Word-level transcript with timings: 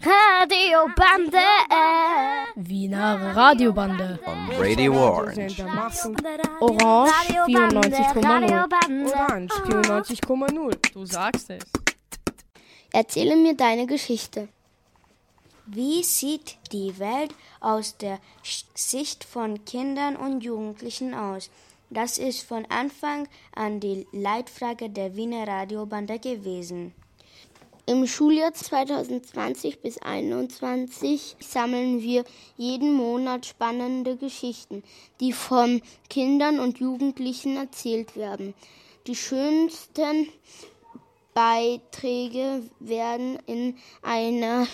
Radiobande. 0.00 1.38
Wiener 2.54 3.34
Radiobande. 3.34 4.18
On 4.26 4.50
Radio 4.58 4.92
Orange. 4.92 5.62
Orange 6.60 7.12
94,0. 7.46 9.12
Orange 9.12 9.54
94,0. 9.54 10.92
Du 10.92 11.04
sagst 11.04 11.50
es. 11.50 11.64
Erzähle 12.92 13.36
mir 13.36 13.54
deine 13.56 13.86
Geschichte. 13.86 14.48
Wie 15.66 16.02
sieht 16.04 16.58
die 16.72 16.98
Welt 16.98 17.34
aus 17.60 17.96
der 17.96 18.20
Sicht 18.74 19.24
von 19.24 19.64
Kindern 19.64 20.16
und 20.16 20.42
Jugendlichen 20.42 21.12
aus? 21.12 21.50
Das 21.90 22.18
ist 22.18 22.42
von 22.42 22.66
Anfang 22.66 23.28
an 23.54 23.80
die 23.80 24.06
Leitfrage 24.12 24.90
der 24.90 25.16
Wiener 25.16 25.46
Radiobande 25.46 26.18
gewesen. 26.18 26.94
Im 27.88 28.04
Schuljahr 28.08 28.52
2020 28.52 29.80
bis 29.80 29.94
2021 29.94 31.36
sammeln 31.38 32.02
wir 32.02 32.24
jeden 32.56 32.92
Monat 32.92 33.46
spannende 33.46 34.16
Geschichten, 34.16 34.82
die 35.20 35.32
von 35.32 35.80
Kindern 36.10 36.58
und 36.58 36.80
Jugendlichen 36.80 37.56
erzählt 37.56 38.16
werden. 38.16 38.54
Die 39.06 39.14
schönsten 39.14 40.28
Beiträge 41.32 42.64
werden 42.80 43.38
in 43.46 43.76
einer 44.02 44.66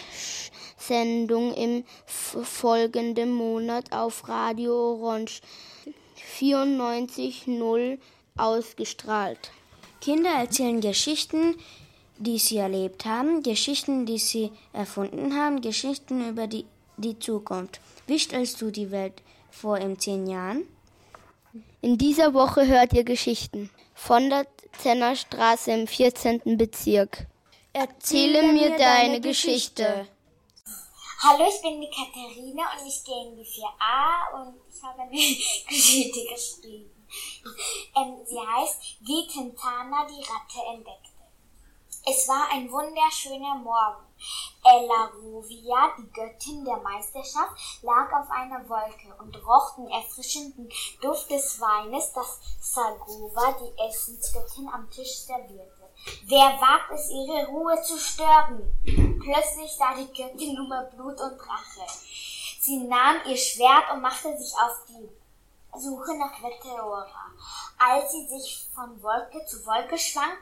Sendung 0.79 1.52
im 1.52 1.85
folgenden 2.07 3.35
Monat 3.35 3.93
auf 3.93 4.27
Radio 4.27 4.95
Orange 4.95 5.43
94.0 6.38 7.99
ausgestrahlt. 8.38 9.51
Kinder 10.01 10.30
erzählen 10.30 10.80
Geschichten, 10.80 11.57
die 12.23 12.39
sie 12.39 12.59
erlebt 12.59 13.05
haben, 13.05 13.43
Geschichten, 13.43 14.07
die 14.07 14.19
sie 14.19 14.51
erfunden 14.73 15.37
haben, 15.37 15.61
Geschichten 15.61 16.29
über 16.29 16.47
die, 16.47 16.65
die 16.97 17.19
Zukunft. 17.19 17.80
Wie 18.07 18.19
stellst 18.19 18.60
du 18.60 18.71
die 18.71 18.91
Welt 18.91 19.23
vor 19.51 19.79
in 19.79 19.99
zehn 19.99 20.27
Jahren? 20.27 20.65
In 21.80 21.99
dieser 21.99 22.33
Woche 22.33 22.66
hört 22.66 22.93
ihr 22.93 23.05
Geschichten 23.05 23.71
von 23.95 24.30
der 24.30 24.46
Zenner 24.79 25.16
Straße 25.16 25.73
im 25.73 25.87
14. 25.87 26.57
Bezirk. 26.57 27.27
Erzähle 27.73 28.52
mir 28.52 28.77
deine 28.77 29.21
Geschichte. 29.21 30.07
Hallo, 31.23 31.45
ich 31.49 31.63
bin 31.63 31.80
die 31.80 31.89
Katharina 31.89 32.63
und 32.79 32.89
ich 32.89 33.05
gehe 33.05 33.27
in 33.27 33.37
die 33.37 33.45
4a 33.45 34.43
und 34.43 34.55
ich 34.68 34.83
habe 34.83 35.02
eine 35.02 35.11
Geschichte 35.68 36.21
geschrieben. 36.24 36.91
Ähm, 37.96 38.16
sie 38.24 38.39
heißt, 38.39 38.99
wie 39.01 39.27
Tintana 39.29 40.07
die 40.07 40.21
Ratte 40.21 40.74
entdeckte. 40.74 41.12
Es 42.05 42.27
war 42.27 42.49
ein 42.51 42.69
wunderschöner 42.73 43.55
Morgen. 43.63 44.05
Elarovia, 44.65 45.95
die 45.99 46.11
Göttin 46.11 46.65
der 46.65 46.79
Meisterschaft, 46.79 47.53
lag 47.83 48.13
auf 48.13 48.29
einer 48.29 48.69
Wolke 48.69 49.15
und 49.21 49.37
roch 49.47 49.77
den 49.77 49.89
erfrischenden 49.89 50.69
Duft 51.01 51.30
des 51.30 51.61
Weines, 51.61 52.13
das 52.13 52.41
Sagova, 52.61 53.57
die 53.61 53.80
Essensgöttin, 53.89 54.69
am 54.69 54.91
Tisch 54.91 55.27
servierte. 55.27 55.91
Wer 56.25 56.61
wagt 56.61 56.91
es, 56.93 57.09
ihre 57.09 57.47
Ruhe 57.47 57.80
zu 57.83 57.97
stören? 57.97 58.73
Plötzlich 59.21 59.71
sah 59.77 59.95
die 59.95 60.13
Göttin 60.13 60.57
Nummer 60.57 60.83
Blut 60.87 61.21
und 61.21 61.41
Rache. 61.41 61.87
Sie 62.61 62.79
nahm 62.79 63.19
ihr 63.27 63.37
Schwert 63.37 63.93
und 63.93 64.00
machte 64.00 64.37
sich 64.37 64.53
auf 64.55 64.84
die 64.89 65.09
Suche 65.78 66.19
nach 66.19 66.41
Meteora. 66.41 67.31
Als 67.78 68.11
sie 68.11 68.27
sich 68.27 68.69
von 68.75 69.00
Wolke 69.03 69.45
zu 69.47 69.65
Wolke 69.65 69.97
schwang, 69.97 70.33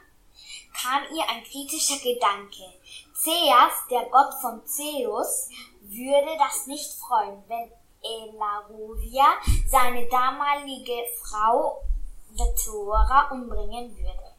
kam 0.73 1.03
ihr 1.15 1.27
ein 1.29 1.43
kritischer 1.43 1.99
Gedanke. 1.99 2.73
Zeas, 3.13 3.87
der 3.89 4.05
Gott 4.09 4.33
von 4.41 4.65
Zeus, 4.65 5.49
würde 5.81 6.37
das 6.37 6.67
nicht 6.67 6.93
freuen, 6.93 7.43
wenn 7.47 7.71
Elarovia 8.03 9.35
seine 9.69 10.07
damalige 10.07 11.03
Frau 11.21 11.83
Meteora 12.31 13.29
umbringen 13.31 13.95
würde. 13.97 14.35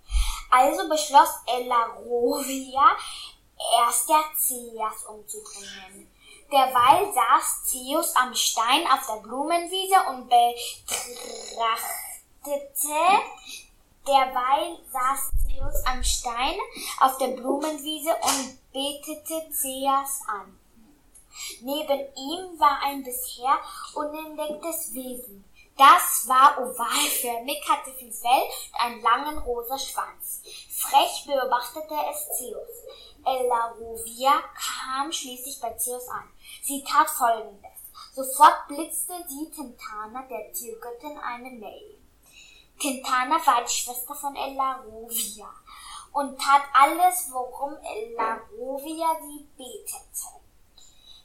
Also 0.51 0.89
beschloss 0.89 1.31
Elarovia, 1.47 2.97
erst 3.79 4.09
der 4.09 4.25
Zeas 4.37 5.05
umzubringen. 5.09 6.11
Derweil 6.51 7.13
saß 7.15 7.65
Zeus 7.65 8.15
am 8.17 8.35
Stein 8.35 8.87
auf 8.93 9.07
der 9.07 9.23
Blumenwiese 9.23 9.97
und 10.11 10.29
betrachtete, 10.29 10.59
derweil 14.07 14.79
saß 14.91 15.33
Zeus 15.43 15.87
am 15.87 16.03
Stein 16.03 16.59
auf 17.01 17.19
der 17.19 17.29
Blumenwiese 17.29 18.11
und 18.11 18.59
betete 18.73 19.51
Zeus 19.51 20.21
an. 20.29 20.59
Neben 21.61 22.01
ihm 22.17 22.61
war 22.61 22.81
ein 22.83 23.03
bisher 23.03 23.59
unentdecktes 23.95 24.93
Wesen. 24.95 25.45
Das 25.79 26.29
war 26.29 26.59
ovalförmig, 26.59 27.63
hatte 27.69 27.93
viel 27.95 28.13
Fell 28.13 28.43
und 28.73 28.81
einen 28.81 29.03
langen 29.03 29.39
rosa 29.39 29.79
Schwanz. 29.79 30.43
Frech 30.71 31.25
beobachtete 31.27 31.95
es 32.11 32.39
Zeus. 32.39 32.85
Elarovia 33.25 34.43
kam 34.55 35.11
schließlich 35.11 35.61
bei 35.61 35.73
Zeus 35.75 36.09
an. 36.09 36.29
Sie 36.63 36.85
tat 36.85 37.09
folgendes. 37.09 37.71
Sofort 38.15 38.69
blitzte 38.69 39.15
sie 39.29 39.51
Tintana, 39.51 40.27
der 40.29 40.53
Tiergöttin, 40.53 41.19
eine 41.19 41.51
Mail. 41.51 42.02
Tintana 42.83 43.37
war 43.47 43.63
die 43.63 43.73
Schwester 43.73 44.13
von 44.13 44.35
Elarovia 44.35 45.49
und 46.13 46.37
tat 46.37 46.63
alles, 46.73 47.29
worum 47.31 47.77
Elarovia 47.77 49.15
sie 49.23 49.47
betete. 49.57 50.43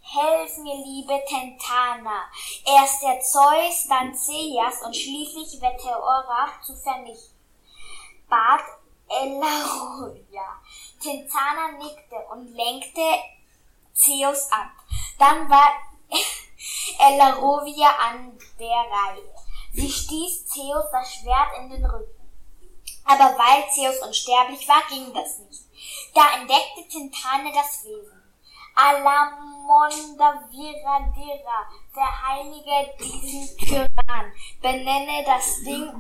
Helf 0.02 0.58
mir, 0.60 0.76
liebe 0.76 1.20
Tentana, 1.28 2.30
erst 2.64 3.02
der 3.02 3.20
Zeus, 3.22 3.88
dann 3.90 4.14
Zeas 4.14 4.84
und 4.86 4.96
schließlich 4.96 5.60
Meteora 5.60 6.50
zu 6.64 6.76
vernichten, 6.76 7.36
bat 8.30 8.62
Elarovia. 9.10 10.62
Tentana 11.02 11.72
nickte 11.72 12.18
und 12.34 12.54
lenkte 12.54 13.02
Zeus 13.96 14.52
ab. 14.52 14.70
Dann 15.18 15.50
war 15.50 15.72
Elarovia 17.00 17.90
an 17.98 18.38
der 18.60 18.70
Reihe. 18.70 19.37
Sie 19.78 19.90
stieß 19.92 20.48
Zeus 20.48 20.86
das 20.92 21.14
Schwert 21.14 21.56
in 21.60 21.70
den 21.70 21.86
Rücken. 21.86 22.20
Aber 23.06 23.38
weil 23.38 23.64
Zeus 23.70 24.00
unsterblich 24.08 24.68
war, 24.68 24.82
ging 24.90 25.14
das 25.14 25.38
nicht. 25.38 25.66
Da 26.16 26.40
entdeckte 26.40 26.88
Tintane 26.90 27.52
das 27.54 27.86
Wesen. 27.86 28.24
Alamonda 28.74 30.50
Viradira, 30.50 31.70
verheilige 31.94 32.92
diesen 33.00 33.56
Tyrann, 33.60 34.34
benenne 34.64 35.24
das 35.26 35.62
Ding 35.64 35.94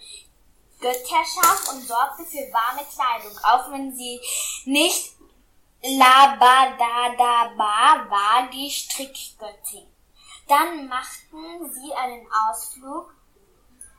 Götterschaf 0.81 1.69
und 1.71 1.87
sorgte 1.87 2.25
für 2.25 2.51
warme 2.51 2.87
Kleidung, 2.95 3.39
auch 3.45 3.71
wenn 3.73 3.95
sie 3.95 4.19
nicht 4.65 5.13
Labadadaba 5.83 7.59
war, 8.09 8.49
die 8.51 8.71
Strickgöttin. 8.71 10.00
Dann 10.49 10.89
machten 10.89 11.73
sie 11.73 11.93
einen 11.95 12.27
Ausflug 12.33 13.15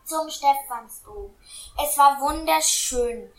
zum 0.06 0.30
Stephansdom. 0.30 1.34
Es 1.82 1.98
war 1.98 2.20
wunderschön. 2.20 3.32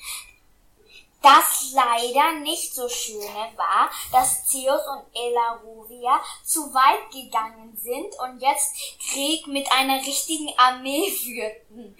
Das 1.22 1.70
leider 1.72 2.40
nicht 2.40 2.74
so 2.74 2.88
schöne 2.88 3.52
war, 3.54 3.88
dass 4.10 4.44
Zeus 4.48 4.82
und 4.88 5.04
Elarovia 5.14 6.20
zu 6.44 6.74
weit 6.74 7.12
gegangen 7.12 7.76
sind 7.76 8.12
und 8.18 8.40
jetzt 8.42 8.74
Krieg 8.98 9.46
mit 9.46 9.70
einer 9.70 10.04
richtigen 10.04 10.52
Armee 10.58 11.08
führten. 11.22 11.96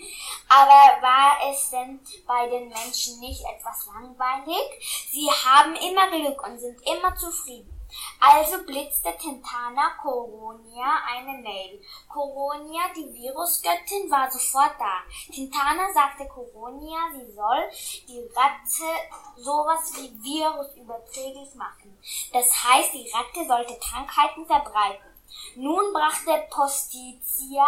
Aber 0.49 1.03
war 1.03 1.53
es 1.53 1.71
denn 1.71 2.01
bei 2.27 2.49
den 2.49 2.69
Menschen 2.69 3.21
nicht 3.21 3.45
etwas 3.45 3.87
langweilig? 3.87 5.07
Sie 5.13 5.31
haben 5.31 5.77
immer 5.77 6.11
Glück 6.11 6.45
und 6.45 6.59
sind 6.59 6.81
immer 6.85 7.15
zufrieden. 7.15 7.72
Also 8.21 8.65
blitzte 8.65 9.17
Tentana 9.17 9.91
Coronia 10.01 11.01
eine 11.07 11.43
Mail. 11.43 11.81
Coronia, 12.09 12.83
die 12.97 13.13
Virusgöttin, 13.13 14.11
war 14.11 14.31
sofort 14.31 14.75
da. 14.79 15.03
Tentana 15.33 15.93
sagte 15.93 16.27
Coronia, 16.29 16.99
sie 17.13 17.33
soll 17.33 17.71
die 18.09 18.29
Ratte 18.35 19.43
sowas 19.43 19.93
wie 19.97 20.23
Virus 20.23 20.75
überträglich 20.77 21.55
machen. 21.55 21.99
Das 22.33 22.65
heißt, 22.65 22.95
die 22.95 23.11
Ratte 23.11 23.47
sollte 23.47 23.79
Krankheiten 23.79 24.47
verbreiten. 24.47 25.12
Nun 25.57 25.93
brachte 25.93 26.47
Postitia, 26.51 27.67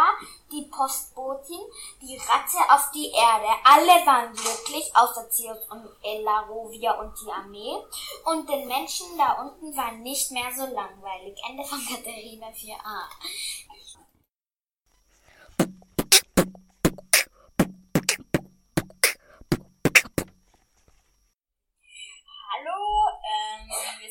die 0.50 0.62
Postbotin, 0.62 1.60
die 2.00 2.16
Ratte 2.16 2.58
auf 2.70 2.90
die 2.92 3.10
Erde. 3.10 3.48
Alle 3.64 4.06
waren 4.06 4.32
glücklich, 4.32 4.90
außer 4.94 5.28
Zeus 5.30 5.58
und 5.70 5.88
Elarovia 6.02 6.92
und 7.00 7.12
die 7.20 7.30
Armee. 7.30 7.76
Und 8.24 8.48
den 8.48 8.66
Menschen 8.66 9.06
da 9.18 9.42
unten 9.42 9.76
war 9.76 9.92
nicht 9.92 10.30
mehr 10.30 10.50
so 10.54 10.66
langweilig. 10.66 11.38
Ende 11.48 11.64
von 11.64 11.78
Katharina 11.86 12.48
4a. 12.48 13.08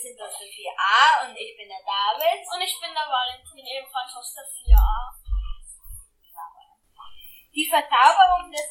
Sind 0.03 0.19
aus 0.19 0.35
der 0.35 0.51
4a 0.51 1.27
und 1.27 1.35
ich 1.39 1.55
bin 1.55 1.67
der 1.71 1.83
David. 1.83 2.43
Und 2.43 2.61
ich 2.61 2.75
bin 2.79 2.91
der 2.91 3.07
Valentin, 3.07 3.63
ebenfalls 3.63 4.11
aus 4.15 4.35
der 4.35 4.43
4a. 4.43 5.23
Die 7.53 7.69
Verzauberung 7.69 8.51
des, 8.51 8.67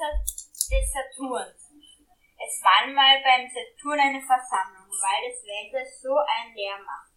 des 0.69 0.87
Saturns. 0.93 1.73
Es 2.37 2.59
war 2.61 2.87
mal 2.91 3.23
beim 3.23 3.47
Saturn 3.49 4.01
eine 4.01 4.21
Versammlung, 4.21 4.91
weil 4.91 5.31
das 5.31 5.41
Wetter 5.47 5.87
so 5.87 6.19
ein 6.19 6.53
Lärm 6.53 6.83
macht. 6.85 7.15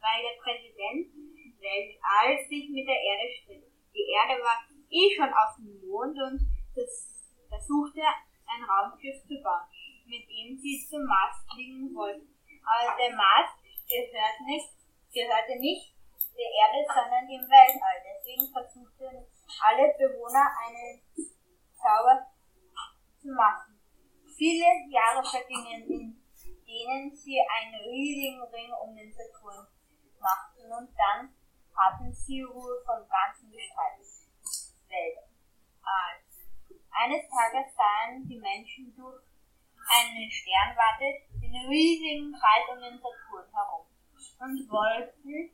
Weil 0.00 0.22
der 0.22 0.38
Präsident 0.40 1.10
Weltall 1.58 2.38
sich 2.48 2.70
mit 2.70 2.86
der 2.86 3.00
Erde 3.00 3.26
stritt. 3.34 3.64
Die 3.92 4.06
Erde 4.12 4.40
war 4.42 4.62
eh 4.90 5.08
schon 5.16 5.32
auf 5.32 5.56
dem 5.56 5.80
Mond 5.82 6.16
und 6.16 6.38
versuchte 6.72 8.02
ein 8.46 8.62
Raumschiff 8.62 9.22
zu 9.26 9.40
bauen, 9.42 9.66
mit 10.06 10.28
dem 10.28 10.56
sie 10.58 10.86
zum 10.88 11.04
Mars 11.04 11.42
fliegen 11.50 11.94
wollten. 11.94 12.33
Aber 12.64 12.96
der 12.96 13.14
Mars 13.14 13.50
gehört 13.86 14.40
nicht, 14.46 14.72
gehörte 15.12 15.56
nicht 15.60 15.94
der 16.34 16.50
Erde, 16.50 16.80
sondern 16.88 17.28
dem 17.28 17.44
Weltall. 17.46 17.98
Deswegen 18.02 18.50
versuchten 18.50 19.26
alle 19.60 19.94
Bewohner 19.98 20.48
einen 20.64 21.00
Zauber 21.76 22.26
zu 23.20 23.28
machen. 23.28 23.78
Viele 24.36 24.66
Jahre 24.88 25.22
vergingen, 25.22 25.86
in 25.88 26.24
denen 26.66 27.14
sie 27.14 27.38
einen 27.38 27.74
riesigen 27.86 28.42
Ring 28.42 28.72
um 28.82 28.96
den 28.96 29.12
Saturn 29.12 29.66
machten 30.18 30.72
und 30.72 30.90
dann 30.96 31.34
hatten 31.76 32.12
sie 32.12 32.42
Ruhe 32.42 32.82
vom 32.86 33.06
ganzen 33.08 33.52
Gestaltwelt. 33.52 35.18
Eines 36.90 37.28
Tages 37.28 37.74
sahen 37.76 38.26
die 38.26 38.38
Menschen 38.38 38.94
durch 38.96 39.22
eine 39.90 40.30
Sternwarte 40.30 41.04
riesigen 41.56 42.32
Kreis 42.32 42.68
um 42.72 42.80
den 42.80 42.98
Saturn 42.98 43.48
herum 43.52 43.86
und 44.40 44.70
wollten 44.70 45.50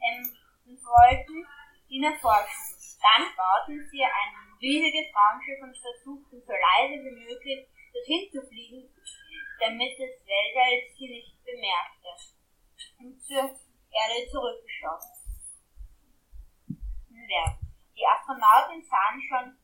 ähm, 0.00 0.36
und 0.66 0.78
wollten 0.84 1.46
ihn 1.88 2.04
erforschen. 2.04 2.76
Dann 3.00 3.24
bauten 3.36 3.88
sie 3.90 4.04
ein 4.04 4.32
riesiges 4.60 5.08
Raumschiff 5.14 5.60
und 5.62 5.76
versuchten 5.76 6.42
so 6.44 6.52
leise 6.52 7.02
wie 7.02 7.16
möglich 7.24 7.66
dorthin 7.92 8.30
zu 8.30 8.46
fliegen, 8.46 8.88
damit 9.58 9.92
das 9.98 10.14
Weltall 10.26 10.74
sie 10.96 11.08
nicht 11.08 11.36
bemerkte 11.44 12.08
und 12.98 13.20
zur 13.22 13.42
Erde 13.90 14.28
zurückgeschossen 14.30 15.20
werden. 17.08 17.74
Die 17.96 18.06
Astronauten 18.06 18.82
sahen 18.84 19.20
schon 19.28 19.59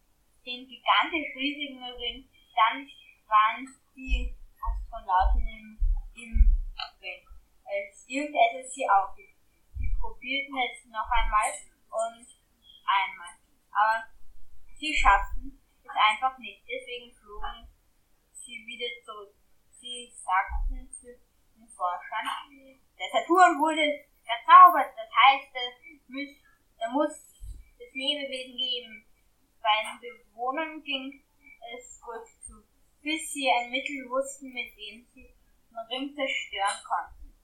den 0.47 0.69
gigantisch 0.69 1.35
riesigen 1.35 1.83
Ring, 1.83 2.29
dann 2.55 2.89
waren 3.27 3.67
die 3.95 4.33
Astronauten 4.63 5.43
im, 5.43 5.79
im 6.15 6.57
Ring, 7.03 7.27
als 7.67 8.07
irgendetwas 8.07 8.73
sie 8.73 8.89
aufhielt. 8.89 9.35
Sie 9.77 9.91
probierten 10.01 10.55
es 10.57 10.87
noch 10.87 11.11
einmal 11.11 11.51
und 11.91 12.27
einmal, 12.87 13.35
aber 13.75 14.07
sie 14.79 14.95
schafften 14.95 15.61
es 15.83 15.91
einfach 15.91 16.39
nicht, 16.39 16.63
deswegen 16.63 17.13
flogen 17.17 17.69
sie 18.33 18.65
wieder 18.67 18.87
zurück. 19.05 19.35
Sie 19.71 20.13
sagten 20.15 20.89
zu 20.91 21.07
den 21.57 21.69
Forschern, 21.69 22.27
der 22.99 23.09
Saturn 23.11 23.59
wurde 23.59 24.07
verzaubert, 24.25 24.95
das 24.97 25.11
heißt, 25.11 25.51
da 26.79 26.89
muss 26.91 27.11
es 27.79 27.95
Lebewesen 27.95 28.57
geben, 28.57 29.06
bei 29.67 29.83
den 29.83 29.99
Bewohnern 29.99 30.83
ging 30.85 31.25
es 31.75 32.01
gut 32.01 32.23
zu, 32.47 32.63
bis 33.03 33.33
sie 33.33 33.51
ein 33.51 33.71
Mittel 33.71 34.09
wussten, 34.09 34.53
mit 34.53 34.71
dem 34.79 35.05
sie 35.13 35.27
den 35.27 35.79
Ring 35.91 36.15
zerstören 36.15 36.79
konnten. 36.87 37.35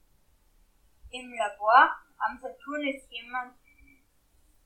Im 1.11 1.33
Labor 1.33 1.91
am 2.17 2.39
Saturn 2.39 2.87
ist 2.87 3.11
jemand, 3.11 3.59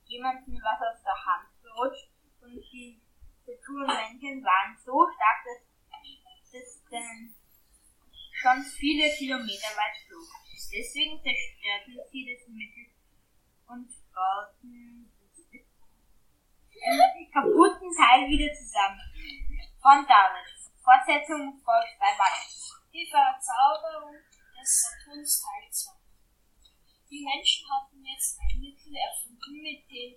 jemandem 0.06 0.54
was 0.62 0.78
aus 0.86 1.02
der 1.02 1.18
Hand 1.18 1.48
gerutscht 1.60 2.08
und 2.42 2.62
die 2.72 3.02
Saturnmännchen 3.44 4.44
waren 4.44 4.78
so 4.78 5.04
stark, 5.10 5.42
dass 5.44 6.52
das 6.52 6.84
dann 6.90 7.34
schon 8.32 8.62
viele 8.62 9.10
Kilometer 9.18 9.74
weit 9.74 9.96
flog. 10.06 10.28
Deswegen 10.70 11.20
zerstörten 11.20 11.98
sie 12.12 12.24
das 12.32 12.48
Mittel 12.48 12.86
und 13.66 13.88
bauten 14.14 15.07
kaputten 17.32 17.90
Teil 17.94 18.28
wieder 18.28 18.52
zusammen. 18.54 19.00
Von 19.80 20.06
David. 20.06 20.46
Fortsetzung 20.82 21.60
folgt 21.60 21.98
bei 22.00 22.12
Weihnachten. 22.16 22.88
Die 22.92 23.06
Verzauberung 23.06 24.16
des 24.58 24.82
Saturns 24.82 25.42
Teil 25.42 25.70
2. 25.70 25.92
Die 27.10 27.24
Menschen 27.24 27.66
hatten 27.70 28.04
jetzt 28.04 28.38
ein 28.40 28.60
Mittel 28.60 28.94
erfunden, 28.96 29.62
mit 29.62 29.88
dem 29.90 30.16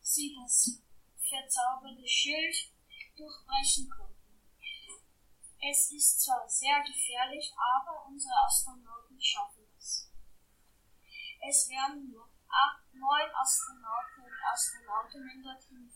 sie 0.00 0.36
das 0.36 0.80
verzauberte 1.20 2.06
Schild 2.06 2.54
durchbrechen 3.16 3.88
konnten. 3.88 4.20
Es 5.60 5.92
ist 5.92 6.24
zwar 6.24 6.48
sehr 6.48 6.80
gefährlich, 6.80 7.52
aber 7.56 8.06
unsere 8.08 8.32
Astronauten 8.46 9.20
schaffen 9.20 9.66
es. 9.76 10.10
Es 11.46 11.68
werden 11.68 12.10
nur 12.10 12.28
acht, 12.48 12.89
neun 13.00 13.34
Astronauten 13.34 14.24
und 14.24 14.38
Astronautinnen 14.52 15.42
dorthin 15.42 15.90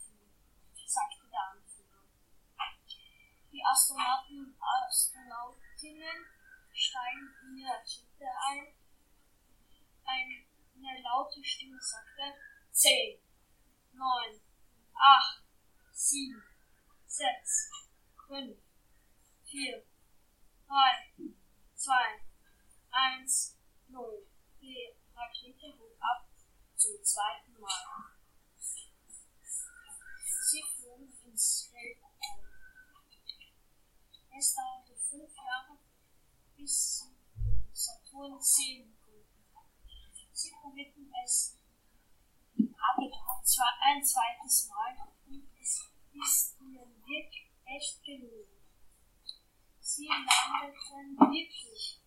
sagte 0.86 1.28
der 1.30 1.50
Anführer. 1.52 2.00
Die 3.52 3.62
Astronauten 3.62 4.46
und 4.46 4.56
Astronautinnen 4.60 6.24
steigen 6.72 7.34
in 7.42 7.58
ihre 7.58 7.72
Rakete 7.72 8.26
ein. 8.48 8.74
Eine 10.06 11.02
laute 11.02 11.44
Stimme 11.44 11.78
sagte 11.80 12.34
10, 12.72 13.20
9, 13.93 14.40
8, 14.94 15.43
7, 15.93 16.43
6, 17.06 17.70
5, 18.26 18.58
4, 19.44 19.84
3, 20.67 21.32
2, 21.74 21.93
1, 22.90 23.58
0. 23.88 24.26
Die 24.60 24.96
Rakete 25.14 25.79
hob 25.79 25.96
ab 26.00 26.33
zum 26.84 27.03
zweiten 27.03 27.60
Mal. 27.60 28.14
ins 31.24 31.72
Weltall. 31.72 32.10
Es 34.38 34.55
dauerte 34.55 34.94
fünf 34.94 35.34
Jahre, 35.34 35.79
bis 36.56 36.98
sie 36.98 37.17
Saturn 37.72 38.38
sehen 38.38 38.94
konnten. 39.00 39.46
Sie 40.32 40.50
probierten 40.60 41.10
es 41.24 41.56
zwar 43.44 43.72
ein 43.82 44.05
zweites 44.05 44.69
Mal 44.69 45.08
und 45.26 45.48
es 45.60 45.91
ist 46.12 46.60
ihnen 46.60 47.03
wirklich 47.06 47.50
echt 47.64 48.05
gelungen. 48.05 48.62
Sie 49.81 50.06
landeten 50.06 51.17
wirklich. 51.19 52.00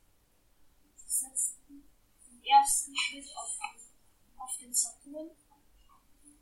Sie 0.96 1.10
setzten 1.10 1.89
den 2.27 2.43
ersten 2.43 2.96
Schritt 2.96 3.27
auf 3.36 3.57
den, 3.57 3.97
auf 4.38 4.58
den 4.58 4.74
Saturn. 4.74 5.32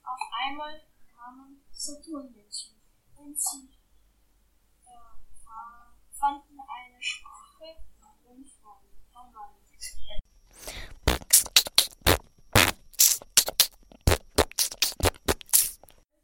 Auf 0.04 0.20
einmal 0.46 0.82
kamen 1.16 1.64
Saturnmenschen 1.72 2.76
und 3.16 3.40
sie 3.40 3.70
äh, 4.86 4.90
fanden 6.12 6.60
eine 6.60 7.02
Sprache 7.02 7.78
und 8.26 8.46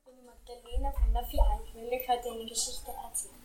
bin 0.06 0.26
Magdalena 0.26 0.92
von 0.92 1.14
der 1.14 1.24
will 1.74 1.90
euch 1.94 2.08
heute 2.08 2.32
eine 2.32 2.46
Geschichte 2.46 2.92
erzählen. 2.92 3.42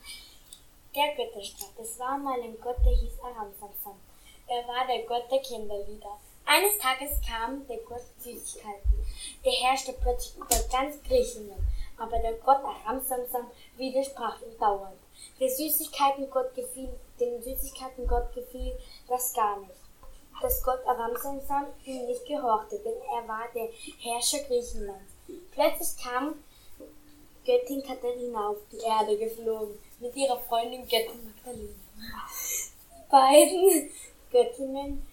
Der 0.94 1.14
Götterstadt. 1.14 1.78
Es 1.78 1.98
war 1.98 2.18
mal 2.18 2.40
ein 2.40 2.58
Gott, 2.60 2.78
der 2.84 2.96
hieß 2.96 3.20
Aramsamsam. 3.20 4.00
Er 4.46 4.66
war 4.68 4.86
der 4.86 5.04
Gott 5.06 5.30
der 5.30 5.40
Kinderlieder. 5.40 6.18
Eines 6.48 6.78
Tages 6.78 7.20
kam 7.28 7.66
der 7.66 7.78
Gott 7.78 8.04
Süßigkeiten. 8.18 9.04
Der 9.44 9.52
herrschte 9.52 9.92
plötzlich 10.00 10.36
über 10.36 10.56
ganz 10.70 11.02
Griechenland. 11.02 11.60
Aber 11.98 12.18
der 12.18 12.34
Gott 12.34 12.62
Aramsamsam 12.62 13.50
widersprach 13.76 14.40
ihm 14.42 14.56
dauernd. 14.58 14.96
Der 15.40 15.48
Süßigkeiten 15.48 16.30
Gott 16.30 16.54
gefiel, 16.54 16.90
dem 17.18 17.42
Süßigkeiten 17.42 18.06
Gott 18.06 18.32
gefiel 18.32 18.78
das 19.08 19.34
gar 19.34 19.58
nicht. 19.60 19.72
dass 20.42 20.62
Gott 20.62 20.86
Aramsamsam 20.86 21.66
ihm 21.84 22.06
nicht 22.06 22.26
gehorchte, 22.26 22.78
denn 22.78 23.00
er 23.10 23.26
war 23.26 23.48
der 23.54 23.68
Herrscher 24.00 24.40
Griechenlands. 24.44 25.12
Plötzlich 25.52 26.04
kam 26.04 26.44
Göttin 27.44 27.82
Katharina 27.82 28.50
auf 28.50 28.58
die 28.70 28.78
Erde 28.78 29.16
geflogen, 29.16 29.78
mit 30.00 30.14
ihrer 30.14 30.38
Freundin 30.40 30.82
Göttin 30.82 31.24
Magdalena. 31.24 31.74
Die 32.90 33.10
beiden 33.10 33.90
Göttinnen 34.30 35.06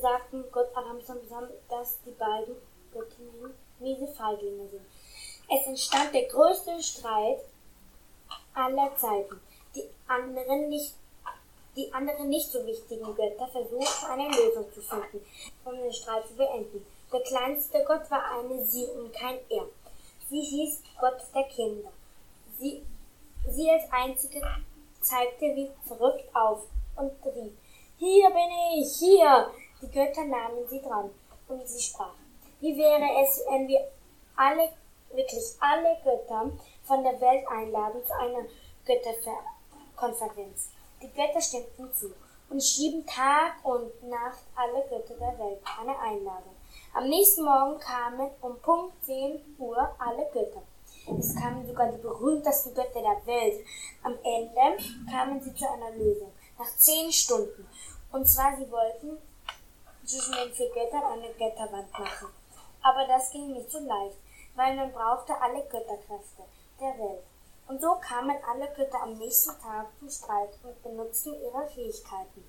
sagten 0.00 0.44
Gott 0.52 0.74
Aramsamsam, 0.74 1.48
dass 1.68 1.98
die 2.04 2.12
beiden 2.12 2.56
Göttinnen 2.92 3.54
miese 3.78 4.06
Feiglinge 4.08 4.68
sind. 4.68 4.86
Es 5.50 5.66
entstand 5.66 6.14
der 6.14 6.24
größte 6.24 6.82
Streit 6.82 7.40
aller 8.54 8.96
Zeiten. 8.96 9.40
Die 9.74 9.84
anderen 10.06 10.68
nicht 10.68 10.94
die 11.76 11.92
anderen 11.92 12.28
nicht 12.28 12.52
so 12.52 12.64
wichtigen 12.64 13.14
Götter 13.16 13.48
versuchten 13.48 14.06
eine 14.06 14.28
Lösung 14.28 14.72
zu 14.72 14.80
finden, 14.80 15.24
um 15.64 15.74
den 15.76 15.92
Streit 15.92 16.26
zu 16.28 16.34
beenden. 16.34 16.86
Der 17.12 17.20
kleinste 17.20 17.84
Gott 17.84 18.08
war 18.10 18.38
eine 18.38 18.64
Sie 18.64 18.84
und 18.84 19.12
kein 19.12 19.38
Er. 19.48 19.66
Sie 20.30 20.40
hieß 20.40 20.82
Gott 21.00 21.20
der 21.34 21.44
Kinder. 21.44 21.90
Sie, 22.58 22.82
sie 23.50 23.70
als 23.70 23.90
einzige 23.90 24.40
zeigte 25.00 25.46
wie 25.56 25.70
verrückt 25.86 26.24
auf 26.34 26.62
und 26.96 27.12
rief, 27.26 27.52
hier 27.98 28.30
bin 28.30 28.80
ich, 28.80 28.96
hier! 28.96 29.50
Die 29.84 29.90
Götter 29.90 30.24
nahmen 30.24 30.66
sie 30.66 30.80
dran 30.80 31.10
und 31.46 31.68
sie 31.68 31.82
sprach, 31.82 32.14
wie 32.60 32.74
wäre 32.74 33.22
es, 33.22 33.44
wenn 33.50 33.68
wir 33.68 33.86
alle, 34.34 34.70
wirklich 35.12 35.44
alle 35.60 35.98
Götter 36.02 36.52
von 36.84 37.04
der 37.04 37.20
Welt 37.20 37.46
einladen 37.48 38.00
zu 38.06 38.14
einer 38.14 38.46
Götterkonferenz? 38.86 40.70
Die 41.02 41.12
Götter 41.12 41.40
stimmten 41.42 41.92
zu 41.92 42.14
und 42.48 42.64
schrieben 42.64 43.04
Tag 43.04 43.62
und 43.62 44.08
Nacht 44.08 44.44
alle 44.56 44.88
Götter 44.88 45.16
der 45.20 45.38
Welt 45.38 45.60
eine 45.78 45.98
Einladung. 45.98 46.56
Am 46.94 47.06
nächsten 47.06 47.44
Morgen 47.44 47.78
kamen 47.78 48.30
um 48.40 48.58
Punkt 48.60 48.94
10 49.04 49.38
Uhr 49.58 49.76
alle 49.98 50.30
Götter. 50.32 50.62
Es 51.18 51.34
kamen 51.34 51.66
sogar 51.66 51.92
die 51.92 52.00
berühmtesten 52.00 52.72
Götter 52.72 53.02
der 53.02 53.26
Welt. 53.26 53.66
Am 54.02 54.14
Ende 54.22 54.82
kamen 55.10 55.42
sie 55.42 55.54
zu 55.54 55.70
einer 55.70 55.90
Lösung. 55.90 56.32
Nach 56.58 56.74
zehn 56.74 57.12
Stunden. 57.12 57.68
Und 58.12 58.26
zwar, 58.26 58.56
sie 58.56 58.70
wollten 58.70 59.18
zwischen 60.06 60.32
den 60.32 60.52
vier 60.52 60.70
Göttern 60.70 61.04
eine 61.04 61.32
Götterwand 61.34 61.90
machen. 61.92 62.28
Aber 62.82 63.06
das 63.06 63.30
ging 63.30 63.52
nicht 63.52 63.70
so 63.70 63.78
leicht, 63.78 64.18
weil 64.54 64.76
man 64.76 64.92
brauchte 64.92 65.34
alle 65.40 65.62
Götterkräfte 65.64 66.44
der 66.80 66.98
Welt. 66.98 67.24
Und 67.66 67.80
so 67.80 67.94
kamen 67.94 68.36
alle 68.46 68.68
Götter 68.74 69.02
am 69.02 69.14
nächsten 69.14 69.58
Tag 69.60 69.86
zum 69.98 70.10
Streit 70.10 70.50
und 70.62 70.82
benutzten 70.82 71.34
ihre 71.40 71.66
Fähigkeiten. 71.68 72.44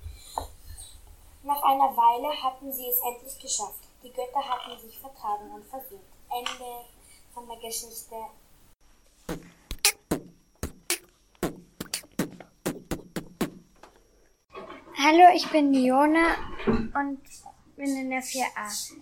Nach 1.43 1.63
einer 1.63 1.95
Weile 1.95 2.43
hatten 2.43 2.73
sie 2.73 2.89
es 2.89 2.99
endlich 3.01 3.39
geschafft. 3.39 3.87
Die 4.03 4.11
Götter 4.11 4.43
hatten 4.43 4.77
sich 4.79 4.99
vertragen 4.99 5.51
und 5.51 5.65
versöhnt. 5.65 6.01
Ende 6.29 6.85
von 7.33 7.47
der 7.47 7.57
Geschichte. 7.57 8.15
Hallo, 14.97 15.35
ich 15.35 15.49
bin 15.51 15.69
Niona 15.71 16.35
und 16.65 17.21
bin 17.75 17.95
in 17.97 18.09
der 18.09 18.23
4a. 18.23 18.93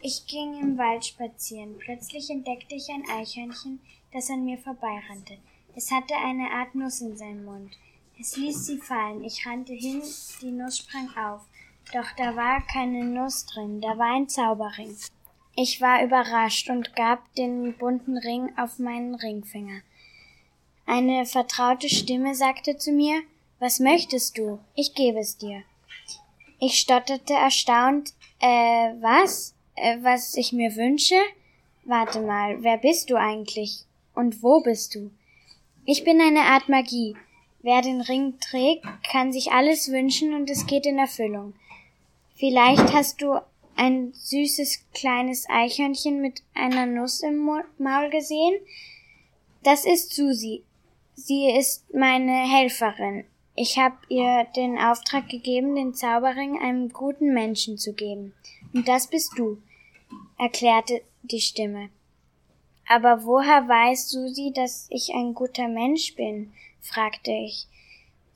Ich 0.00 0.26
ging 0.26 0.60
im 0.60 0.76
Wald 0.76 1.06
spazieren. 1.06 1.78
Plötzlich 1.78 2.28
entdeckte 2.30 2.74
ich 2.74 2.88
ein 2.90 3.08
Eichhörnchen, 3.08 3.80
das 4.12 4.30
an 4.30 4.44
mir 4.44 4.58
vorbeirannte. 4.58 5.38
Es 5.74 5.90
hatte 5.90 6.14
eine 6.14 6.50
Art 6.50 6.74
Nuss 6.74 7.00
in 7.00 7.16
seinem 7.16 7.44
Mund. 7.44 7.76
Es 8.20 8.36
ließ 8.36 8.66
sie 8.66 8.78
fallen. 8.78 9.24
Ich 9.24 9.46
rannte 9.46 9.72
hin, 9.72 10.02
die 10.40 10.50
Nuss 10.50 10.78
sprang 10.78 11.08
auf. 11.16 11.42
Doch 11.92 12.06
da 12.16 12.36
war 12.36 12.60
keine 12.66 13.04
Nuss 13.04 13.46
drin, 13.46 13.80
da 13.80 13.98
war 13.98 14.14
ein 14.14 14.28
Zauberring. 14.28 14.96
Ich 15.56 15.80
war 15.80 16.02
überrascht 16.02 16.68
und 16.70 16.96
gab 16.96 17.34
den 17.34 17.76
bunten 17.76 18.16
Ring 18.18 18.52
auf 18.56 18.78
meinen 18.78 19.14
Ringfinger. 19.14 19.82
Eine 20.86 21.26
vertraute 21.26 21.88
Stimme 21.88 22.34
sagte 22.34 22.76
zu 22.76 22.92
mir, 22.92 23.22
was 23.58 23.80
möchtest 23.80 24.36
du? 24.36 24.58
Ich 24.74 24.94
gebe 24.94 25.20
es 25.20 25.38
dir. 25.38 25.62
Ich 26.66 26.80
stotterte 26.80 27.34
erstaunt, 27.34 28.14
äh, 28.40 28.94
was? 29.02 29.54
Äh, 29.74 29.98
was 30.00 30.34
ich 30.34 30.54
mir 30.54 30.74
wünsche? 30.76 31.16
Warte 31.84 32.20
mal, 32.22 32.62
wer 32.62 32.78
bist 32.78 33.10
du 33.10 33.16
eigentlich? 33.16 33.84
Und 34.14 34.42
wo 34.42 34.62
bist 34.62 34.94
du? 34.94 35.10
Ich 35.84 36.04
bin 36.04 36.22
eine 36.22 36.40
Art 36.40 36.70
Magie. 36.70 37.16
Wer 37.60 37.82
den 37.82 38.00
Ring 38.00 38.40
trägt, 38.40 38.86
kann 39.06 39.30
sich 39.30 39.52
alles 39.52 39.92
wünschen 39.92 40.32
und 40.32 40.48
es 40.48 40.66
geht 40.66 40.86
in 40.86 40.98
Erfüllung. 40.98 41.52
Vielleicht 42.34 42.94
hast 42.94 43.20
du 43.20 43.40
ein 43.76 44.14
süßes 44.14 44.86
kleines 44.94 45.46
Eichhörnchen 45.50 46.22
mit 46.22 46.42
einer 46.54 46.86
Nuss 46.86 47.20
im 47.20 47.44
Maul 47.76 48.08
gesehen? 48.08 48.54
Das 49.64 49.84
ist 49.84 50.14
Susi. 50.14 50.62
Sie 51.14 51.50
ist 51.50 51.92
meine 51.92 52.32
Helferin. 52.32 53.26
Ich 53.56 53.78
habe 53.78 53.96
ihr 54.08 54.46
den 54.56 54.78
Auftrag 54.78 55.28
gegeben, 55.28 55.76
den 55.76 55.94
Zauberring 55.94 56.60
einem 56.60 56.88
guten 56.88 57.32
Menschen 57.32 57.78
zu 57.78 57.92
geben. 57.92 58.34
Und 58.72 58.88
das 58.88 59.06
bist 59.06 59.38
du, 59.38 59.58
erklärte 60.38 61.02
die 61.22 61.40
Stimme. 61.40 61.90
Aber 62.88 63.24
woher 63.24 63.68
weiß 63.68 64.10
Susi, 64.10 64.52
dass 64.52 64.88
ich 64.90 65.14
ein 65.14 65.34
guter 65.34 65.68
Mensch 65.68 66.16
bin? 66.16 66.52
fragte 66.80 67.30
ich. 67.30 67.66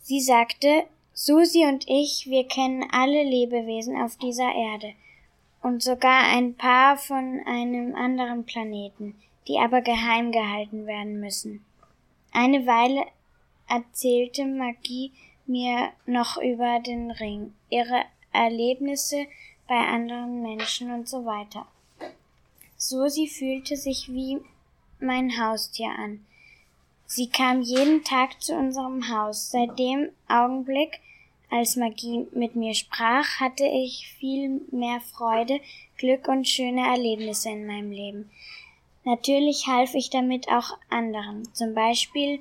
Sie 0.00 0.20
sagte, 0.20 0.84
Susi 1.12 1.66
und 1.66 1.84
ich, 1.88 2.26
wir 2.28 2.46
kennen 2.46 2.88
alle 2.92 3.24
Lebewesen 3.24 4.00
auf 4.00 4.16
dieser 4.16 4.54
Erde 4.54 4.94
und 5.62 5.82
sogar 5.82 6.28
ein 6.32 6.54
paar 6.54 6.96
von 6.96 7.40
einem 7.44 7.94
anderen 7.96 8.44
Planeten, 8.44 9.16
die 9.48 9.58
aber 9.58 9.80
geheim 9.80 10.30
gehalten 10.30 10.86
werden 10.86 11.20
müssen. 11.20 11.64
Eine 12.32 12.66
Weile 12.66 13.04
erzählte 13.68 14.44
Magie 14.44 15.12
mir 15.46 15.90
noch 16.06 16.36
über 16.36 16.80
den 16.80 17.10
Ring, 17.10 17.54
ihre 17.70 18.04
Erlebnisse 18.32 19.26
bei 19.66 19.76
anderen 19.76 20.42
Menschen 20.42 20.92
und 20.92 21.08
so 21.08 21.24
weiter. 21.24 21.66
Susi 22.76 23.26
fühlte 23.26 23.76
sich 23.76 24.12
wie 24.12 24.38
mein 25.00 25.38
Haustier 25.40 25.90
an. 25.90 26.24
Sie 27.06 27.28
kam 27.28 27.62
jeden 27.62 28.04
Tag 28.04 28.40
zu 28.42 28.54
unserem 28.54 29.08
Haus. 29.08 29.50
Seit 29.50 29.78
dem 29.78 30.10
Augenblick, 30.28 31.00
als 31.50 31.76
Magie 31.76 32.26
mit 32.32 32.54
mir 32.54 32.74
sprach, 32.74 33.40
hatte 33.40 33.64
ich 33.64 34.14
viel 34.18 34.60
mehr 34.70 35.00
Freude, 35.00 35.60
Glück 35.96 36.28
und 36.28 36.46
schöne 36.46 36.86
Erlebnisse 36.86 37.48
in 37.48 37.66
meinem 37.66 37.90
Leben. 37.90 38.30
Natürlich 39.04 39.66
half 39.66 39.94
ich 39.94 40.10
damit 40.10 40.48
auch 40.48 40.76
anderen. 40.90 41.52
Zum 41.54 41.74
Beispiel 41.74 42.40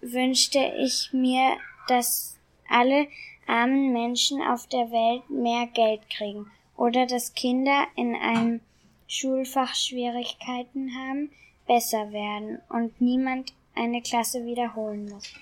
wünschte 0.00 0.72
ich 0.78 1.10
mir, 1.12 1.56
dass 1.88 2.36
alle 2.68 3.08
armen 3.46 3.92
Menschen 3.92 4.42
auf 4.42 4.66
der 4.66 4.90
Welt 4.90 5.28
mehr 5.30 5.66
Geld 5.66 6.08
kriegen 6.10 6.50
oder 6.76 7.06
dass 7.06 7.34
Kinder 7.34 7.86
in 7.94 8.14
einem 8.14 8.60
Schulfach 9.08 9.74
Schwierigkeiten 9.74 10.92
haben, 10.94 11.30
besser 11.66 12.12
werden 12.12 12.60
und 12.68 13.00
niemand 13.00 13.52
eine 13.74 14.02
Klasse 14.02 14.44
wiederholen 14.46 15.08
muss. 15.08 15.32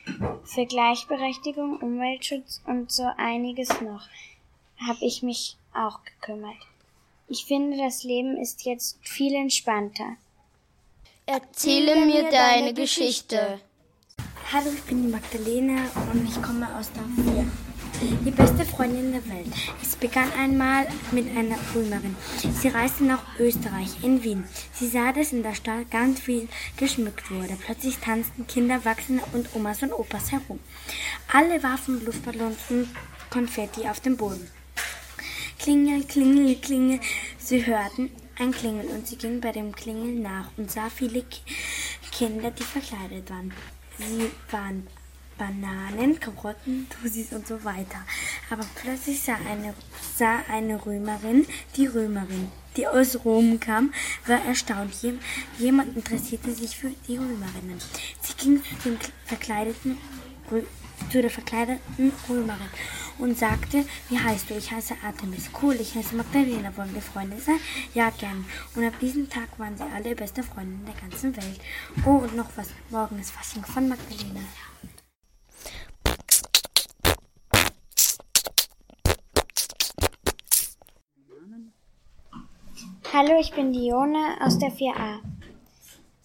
Für 0.44 0.66
Gleichberechtigung, 0.66 1.78
Umweltschutz 1.78 2.62
und 2.66 2.90
so 2.92 3.04
einiges 3.16 3.80
noch 3.80 4.02
habe 4.86 5.04
ich 5.04 5.22
mich 5.22 5.56
auch 5.72 6.00
gekümmert. 6.04 6.56
Ich 7.28 7.46
finde, 7.46 7.78
das 7.78 8.02
Leben 8.04 8.36
ist 8.36 8.64
jetzt 8.64 8.98
viel 9.02 9.34
entspannter. 9.34 10.16
Erzähle 11.26 12.04
mir 12.04 12.28
deine 12.30 12.74
Geschichte. 12.74 13.60
Hallo, 14.54 14.70
ich 14.72 14.82
bin 14.84 15.02
die 15.02 15.08
Magdalena 15.08 15.82
und 16.12 16.28
ich 16.28 16.40
komme 16.40 16.68
aus 16.76 16.88
4 17.16 17.44
die 18.24 18.30
beste 18.30 18.64
Freundin 18.64 19.10
der 19.10 19.26
Welt. 19.28 19.52
Es 19.82 19.96
begann 19.96 20.30
einmal 20.38 20.86
mit 21.10 21.28
einer 21.36 21.56
Römerin. 21.74 22.14
Sie 22.60 22.68
reiste 22.68 23.02
nach 23.02 23.24
Österreich, 23.40 24.04
in 24.04 24.22
Wien. 24.22 24.44
Sie 24.72 24.86
sah, 24.86 25.12
dass 25.12 25.32
in 25.32 25.42
der 25.42 25.56
Stadt 25.56 25.90
ganz 25.90 26.20
viel 26.20 26.46
geschmückt 26.76 27.32
wurde. 27.32 27.56
Plötzlich 27.64 27.98
tanzten 27.98 28.46
Kinder, 28.46 28.76
Erwachsene 28.76 29.22
und 29.32 29.48
Omas 29.56 29.82
und 29.82 29.92
Opas 29.92 30.30
herum. 30.30 30.60
Alle 31.32 31.60
warfen 31.64 32.04
Luftballons 32.04 32.58
und 32.70 32.86
Konfetti 33.30 33.88
auf 33.88 33.98
den 33.98 34.16
Boden. 34.16 34.48
Klingel, 35.58 36.04
klingel, 36.04 36.54
klingel. 36.60 37.00
Sie 37.38 37.66
hörten 37.66 38.08
ein 38.38 38.52
Klingeln 38.52 38.86
und 38.86 39.08
sie 39.08 39.16
ging 39.16 39.40
bei 39.40 39.50
dem 39.50 39.74
Klingeln 39.74 40.22
nach 40.22 40.48
und 40.56 40.70
sah 40.70 40.90
viele 40.90 41.24
Kinder, 42.12 42.52
die 42.52 42.62
verkleidet 42.62 43.28
waren. 43.30 43.52
Sie 43.98 44.30
waren 44.50 44.86
Bananen, 45.38 46.18
Karotten, 46.20 46.86
Tussis 46.88 47.32
und 47.32 47.46
so 47.46 47.62
weiter. 47.64 48.04
Aber 48.50 48.64
plötzlich 48.74 49.20
sah 49.20 49.36
eine, 49.48 49.74
sah 50.16 50.40
eine 50.48 50.84
Römerin 50.84 51.46
die 51.76 51.86
Römerin, 51.86 52.50
die 52.76 52.86
aus 52.86 53.24
Rom 53.24 53.58
kam, 53.60 53.92
war 54.26 54.44
erstaunt. 54.44 54.94
Jemand 55.58 55.96
interessierte 55.96 56.52
sich 56.52 56.76
für 56.76 56.90
die 57.08 57.16
Römerinnen. 57.16 57.78
Sie 58.20 58.34
ging 58.34 58.62
zu 58.82 58.90
den 58.90 58.98
verkleideten 59.26 59.98
Rö 60.50 60.62
zu 61.10 61.20
der 61.20 61.30
verkleideten 61.30 62.12
Römerin 62.28 62.68
und 63.18 63.38
sagte, 63.38 63.84
wie 64.08 64.18
heißt 64.18 64.50
du? 64.50 64.54
Ich 64.54 64.70
heiße 64.70 64.94
Artemis. 65.04 65.50
Cool, 65.62 65.74
ich 65.74 65.94
heiße 65.94 66.16
Magdalena. 66.16 66.76
Wollen 66.76 66.94
wir 66.94 67.02
Freunde 67.02 67.38
sein? 67.38 67.58
Ja, 67.94 68.10
gern. 68.10 68.44
Und 68.74 68.84
ab 68.84 68.98
diesem 69.00 69.28
Tag 69.28 69.58
waren 69.58 69.76
sie 69.76 69.84
alle 69.84 70.14
beste 70.14 70.42
Freundinnen 70.42 70.86
der 70.86 70.94
ganzen 70.94 71.36
Welt. 71.36 71.60
Oh, 72.04 72.22
und 72.24 72.36
noch 72.36 72.50
was. 72.56 72.68
Morgen 72.90 73.18
ist 73.18 73.30
Fasching 73.30 73.64
von 73.64 73.88
Magdalena. 73.88 74.40
Hallo, 83.12 83.38
ich 83.38 83.52
bin 83.52 83.72
Dione 83.72 84.38
aus 84.40 84.58
der 84.58 84.72
4a. 84.72 85.20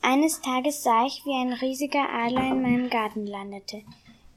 Eines 0.01 0.41
Tages 0.41 0.81
sah 0.81 1.05
ich, 1.05 1.21
wie 1.23 1.39
ein 1.39 1.53
riesiger 1.53 2.09
Adler 2.11 2.51
in 2.51 2.63
meinem 2.63 2.89
Garten 2.89 3.27
landete. 3.27 3.83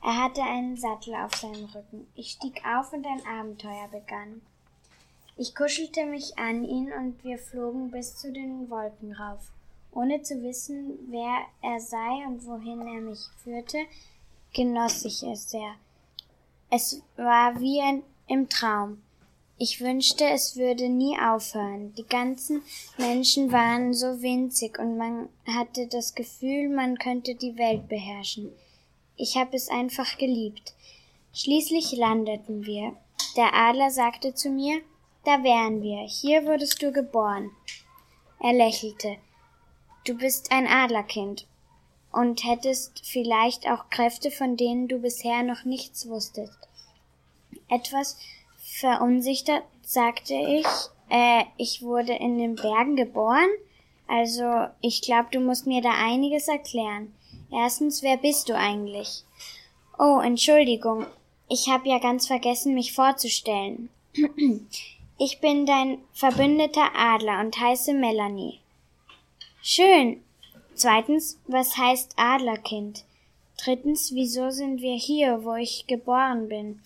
Er 0.05 0.17
hatte 0.17 0.43
einen 0.43 0.77
Sattel 0.77 1.15
auf 1.15 1.33
seinem 1.37 1.67
Rücken. 1.67 2.09
Ich 2.17 2.33
stieg 2.33 2.61
auf 2.67 2.93
und 2.93 3.07
ein 3.07 3.25
Abenteuer 3.25 3.89
begann. 3.89 4.43
Ich 5.37 5.55
kuschelte 5.55 6.07
mich 6.07 6.37
an 6.39 6.65
ihn 6.65 6.93
und 6.93 7.23
wir 7.23 7.39
flogen 7.39 7.91
bis 7.91 8.17
zu 8.17 8.33
den 8.33 8.69
Wolken 8.69 9.13
rauf. 9.13 9.53
Ohne 9.93 10.23
zu 10.23 10.43
wissen, 10.43 10.99
wer 11.09 11.47
er 11.63 11.79
sei 11.79 12.27
und 12.27 12.45
wohin 12.47 12.81
er 12.81 13.01
mich 13.01 13.21
führte, 13.43 13.79
genoss 14.53 15.05
ich 15.05 15.23
es 15.23 15.51
sehr. 15.51 15.75
Es 16.71 17.03
war 17.17 17.61
wie 17.61 17.81
ein, 17.81 18.03
im 18.27 18.49
Traum. 18.49 19.03
Ich 19.59 19.81
wünschte, 19.81 20.25
es 20.25 20.57
würde 20.57 20.89
nie 20.89 21.17
aufhören. 21.19 21.95
Die 21.95 22.07
ganzen 22.07 22.63
Menschen 22.99 23.53
waren 23.53 23.95
so 23.95 24.21
winzig 24.21 24.79
und 24.79 24.97
man 24.97 25.29
hatte 25.47 25.87
das 25.87 26.15
Gefühl, 26.15 26.69
man 26.71 26.99
könnte 26.99 27.37
die 27.37 27.57
Welt 27.57 27.89
beherrschen. 27.89 28.51
Ich 29.17 29.37
habe 29.37 29.57
es 29.57 29.69
einfach 29.69 30.19
geliebt. 30.19 30.75
Schließlich 31.35 31.93
landeten 31.93 32.67
wir. 32.67 32.97
Der 33.37 33.55
Adler 33.55 33.91
sagte 33.91 34.35
zu 34.35 34.51
mir, 34.51 34.81
da 35.25 35.43
wären 35.43 35.83
wir, 35.83 36.07
hier 36.07 36.45
wurdest 36.47 36.83
du 36.83 36.93
geboren. 36.93 37.51
Er 38.41 38.53
lächelte. 38.53 39.17
Du 40.05 40.17
bist 40.17 40.51
ein 40.51 40.67
Adlerkind 40.67 41.47
und 42.13 42.45
hättest 42.45 43.07
vielleicht 43.07 43.69
auch 43.69 43.89
Kräfte, 43.89 44.31
von 44.31 44.57
denen 44.57 44.89
du 44.89 44.99
bisher 44.99 45.43
noch 45.43 45.65
nichts 45.65 46.09
wusstest. 46.09 46.59
Etwas 47.69 48.19
Verunsichert 48.59 49.63
sagte 49.83 50.35
ich, 50.35 50.67
äh, 51.09 51.45
ich 51.57 51.83
wurde 51.83 52.15
in 52.15 52.39
den 52.39 52.57
Bergen 52.57 52.97
geboren. 52.97 53.49
Also, 54.09 54.67
ich 54.81 55.03
glaube, 55.03 55.29
du 55.31 55.41
musst 55.41 55.67
mir 55.67 55.83
da 55.83 55.91
einiges 55.91 56.49
erklären. 56.49 57.15
Erstens, 57.53 58.03
wer 58.03 58.17
bist 58.17 58.49
du 58.49 58.57
eigentlich? 58.57 59.25
Oh, 59.99 60.21
Entschuldigung, 60.21 61.07
ich 61.49 61.69
habe 61.69 61.89
ja 61.89 61.99
ganz 61.99 62.27
vergessen, 62.27 62.75
mich 62.75 62.95
vorzustellen. 62.95 63.91
ich 65.19 65.41
bin 65.41 65.67
dein 65.67 65.99
verbündeter 66.15 66.91
Adler 66.97 67.41
und 67.41 67.61
heiße 67.61 67.93
Melanie. 67.93 68.61
Schön. 69.61 70.23
Zweitens, 70.75 71.39
was 71.47 71.77
heißt 71.77 72.15
Adlerkind? 72.17 73.05
Drittens, 73.63 74.13
wieso 74.15 74.51
sind 74.51 74.81
wir 74.81 74.97
hier, 74.97 75.45
wo 75.45 75.55
ich 75.55 75.87
geboren 75.87 76.49
bin? 76.49 76.81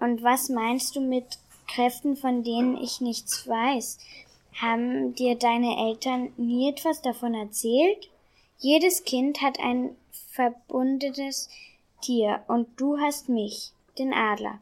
Und 0.00 0.22
was 0.22 0.48
meinst 0.48 0.96
du 0.96 1.00
mit 1.00 1.38
Kräften, 1.66 2.16
von 2.16 2.42
denen 2.42 2.78
ich 2.78 3.02
nichts 3.02 3.46
weiß? 3.46 3.98
Haben 4.54 5.14
dir 5.14 5.34
deine 5.34 5.76
Eltern 5.86 6.32
nie 6.38 6.70
etwas 6.70 7.02
davon 7.02 7.34
erzählt? 7.34 8.08
Jedes 8.58 9.04
Kind 9.04 9.40
hat 9.40 9.60
ein 9.60 9.90
verbundenes 10.38 11.48
Tier 12.00 12.44
und 12.46 12.68
du 12.80 12.98
hast 12.98 13.28
mich, 13.28 13.72
den 13.98 14.14
Adler. 14.14 14.60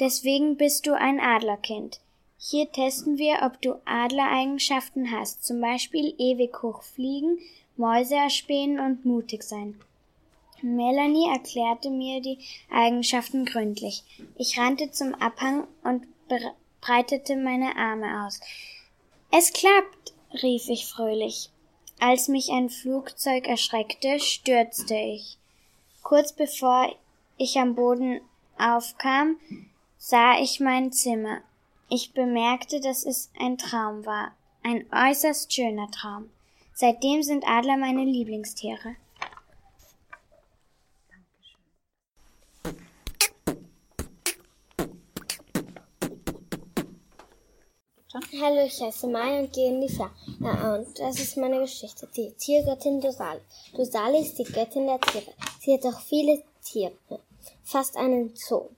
Deswegen 0.00 0.56
bist 0.56 0.84
du 0.84 0.94
ein 0.94 1.20
Adlerkind. 1.20 2.00
Hier 2.38 2.72
testen 2.72 3.16
wir, 3.16 3.42
ob 3.42 3.62
du 3.62 3.80
Adlereigenschaften 3.84 5.12
hast, 5.12 5.44
zum 5.44 5.60
Beispiel 5.60 6.14
ewig 6.18 6.60
hochfliegen, 6.60 7.38
Mäuse 7.76 8.16
erspähen 8.16 8.80
und 8.80 9.04
mutig 9.04 9.44
sein. 9.44 9.78
Melanie 10.60 11.28
erklärte 11.30 11.90
mir 11.90 12.20
die 12.20 12.38
Eigenschaften 12.68 13.44
gründlich. 13.44 14.02
Ich 14.36 14.58
rannte 14.58 14.90
zum 14.90 15.14
Abhang 15.14 15.68
und 15.84 16.04
breitete 16.80 17.36
meine 17.36 17.76
Arme 17.76 18.26
aus. 18.26 18.40
Es 19.30 19.52
klappt, 19.52 20.14
rief 20.42 20.68
ich 20.68 20.86
fröhlich. 20.86 21.50
Als 22.00 22.28
mich 22.28 22.50
ein 22.50 22.70
Flugzeug 22.70 23.46
erschreckte, 23.46 24.18
stürzte 24.20 24.94
ich. 24.94 25.36
Kurz 26.02 26.32
bevor 26.32 26.90
ich 27.36 27.58
am 27.58 27.74
Boden 27.74 28.22
aufkam, 28.58 29.36
sah 29.98 30.40
ich 30.40 30.60
mein 30.60 30.92
Zimmer. 30.92 31.42
Ich 31.90 32.14
bemerkte, 32.14 32.80
dass 32.80 33.04
es 33.04 33.30
ein 33.38 33.58
Traum 33.58 34.06
war, 34.06 34.32
ein 34.62 34.86
äußerst 34.90 35.52
schöner 35.52 35.90
Traum. 35.90 36.30
Seitdem 36.72 37.22
sind 37.22 37.46
Adler 37.46 37.76
meine 37.76 38.04
Lieblingstiere. 38.04 38.96
Hallo, 48.12 48.64
ich 48.66 48.80
heiße 48.80 49.06
Maya 49.06 49.38
und 49.38 49.52
gehe 49.52 49.68
in 49.68 49.80
die 49.80 49.88
Fla. 49.88 50.10
Ja, 50.40 50.74
und 50.74 50.98
das 50.98 51.20
ist 51.20 51.36
meine 51.36 51.60
Geschichte. 51.60 52.08
Die 52.16 52.32
Tiergöttin 52.32 53.00
Dosali. 53.00 53.40
Dosali 53.72 54.22
ist 54.22 54.36
die 54.36 54.42
Göttin 54.42 54.88
der 54.88 55.00
Tiere. 55.00 55.32
Sie 55.60 55.74
hat 55.74 55.86
auch 55.86 56.00
viele 56.00 56.42
Tiere. 56.60 56.92
Fast 57.62 57.96
einen 57.96 58.34
Zoo. 58.34 58.70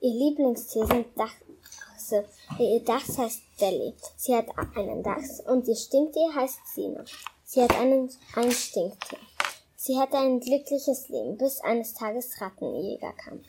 Ihr 0.00 0.14
Lieblingstier 0.14 0.86
sind 0.86 1.06
Dachse. 1.18 2.26
Ihr 2.60 2.78
Dachs 2.84 3.18
heißt 3.18 3.40
Delly. 3.60 3.92
Sie 4.16 4.36
hat 4.36 4.46
einen 4.76 5.02
Dachs 5.02 5.40
und 5.40 5.66
ihr 5.66 5.74
Stinktier 5.74 6.32
heißt 6.32 6.60
Sina. 6.72 7.04
Sie 7.44 7.62
hat 7.62 7.76
einen, 7.76 8.08
ein 8.36 8.52
Stinktier. 8.52 9.18
Sie 9.74 9.98
hatte 9.98 10.18
ein 10.18 10.38
glückliches 10.38 11.08
Leben, 11.08 11.36
bis 11.36 11.60
eines 11.60 11.92
Tages 11.94 12.40
Rattenjäger 12.40 13.12
kam. 13.14 13.40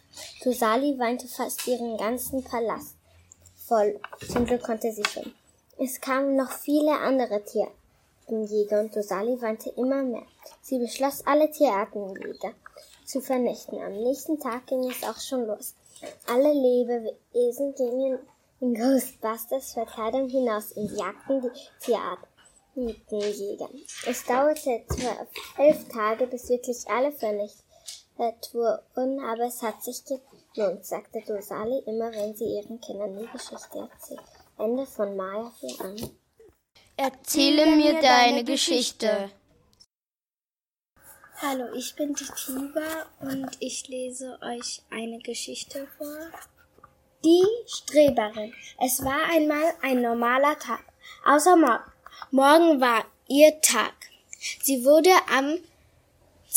Dosali 0.43 0.97
weinte 0.97 1.27
fast 1.27 1.67
ihren 1.67 1.95
ganzen 1.97 2.43
Palast 2.43 2.96
voll. 3.67 3.99
Zum 4.31 4.45
Glück 4.45 4.63
konnte 4.63 4.91
sie 4.91 5.05
schon. 5.05 5.33
Es 5.77 5.99
kamen 6.01 6.35
noch 6.35 6.51
viele 6.51 6.93
andere 6.93 7.43
Tierartenjäger 7.43 8.79
und 8.79 8.95
Dosali 8.95 9.39
weinte 9.41 9.69
immer 9.71 10.01
mehr. 10.03 10.25
Sie 10.61 10.79
beschloss, 10.79 11.25
alle 11.25 11.51
Tierartenjäger 11.51 12.53
zu 13.05 13.21
vernichten. 13.21 13.81
Am 13.81 13.93
nächsten 13.93 14.39
Tag 14.39 14.67
ging 14.67 14.89
es 14.89 15.03
auch 15.03 15.19
schon 15.19 15.45
los. 15.45 15.75
Alle 16.27 16.53
Lebewesen 16.53 17.75
gingen 17.75 18.19
in 18.59 18.73
Ghostbusters 18.73 19.73
Verkleidung 19.73 20.29
hinaus 20.29 20.71
und 20.71 20.91
jagten 20.91 21.41
die 21.41 21.51
Tierartenjäger. 21.79 23.69
Es 24.07 24.25
dauerte 24.25 24.81
zwölf, 24.89 25.27
elf 25.57 25.87
Tage, 25.89 26.27
bis 26.27 26.49
wirklich 26.49 26.87
alle 26.87 27.11
vernichtet 27.11 27.63
wurden, 28.53 29.19
aber 29.19 29.45
es 29.45 29.61
hat 29.61 29.83
sich 29.83 30.03
nun, 30.09 30.21
sagte 30.81 31.21
Dosali 31.21 31.83
immer, 31.85 32.11
wenn 32.11 32.35
sie 32.35 32.55
ihren 32.55 32.79
Kindern 32.81 33.17
die 33.17 33.27
Geschichte 33.27 33.77
erzählt. 33.77 34.21
Ende 34.57 34.85
von 34.85 35.15
Maya 35.15 35.51
4 35.59 35.81
an. 35.81 36.09
Erzähle 36.97 37.75
mir 37.75 38.01
deine 38.01 38.43
Geschichte. 38.43 39.29
Hallo, 41.39 41.71
ich 41.75 41.95
bin 41.95 42.15
die 42.15 42.25
Tiba 42.25 43.05
und 43.19 43.51
ich 43.59 43.87
lese 43.87 44.39
euch 44.41 44.81
eine 44.89 45.19
Geschichte 45.19 45.87
vor. 45.97 46.17
Die 47.23 47.45
Streberin. 47.67 48.53
Es 48.79 49.03
war 49.05 49.29
einmal 49.29 49.73
ein 49.83 50.01
normaler 50.01 50.57
Tag. 50.57 50.83
Außer 51.25 51.55
morgen. 51.55 51.91
Morgen 52.31 52.81
war 52.81 53.05
ihr 53.27 53.61
Tag. 53.61 53.93
Sie 54.63 54.83
wurde 54.83 55.11
am 55.31 55.59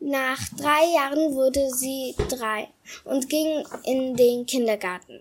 Nach 0.00 0.40
drei 0.56 0.86
Jahren 0.94 1.34
wurde 1.34 1.68
sie 1.70 2.14
drei 2.28 2.70
und 3.04 3.28
ging 3.28 3.62
in 3.84 4.16
den 4.16 4.46
Kindergarten. 4.46 5.20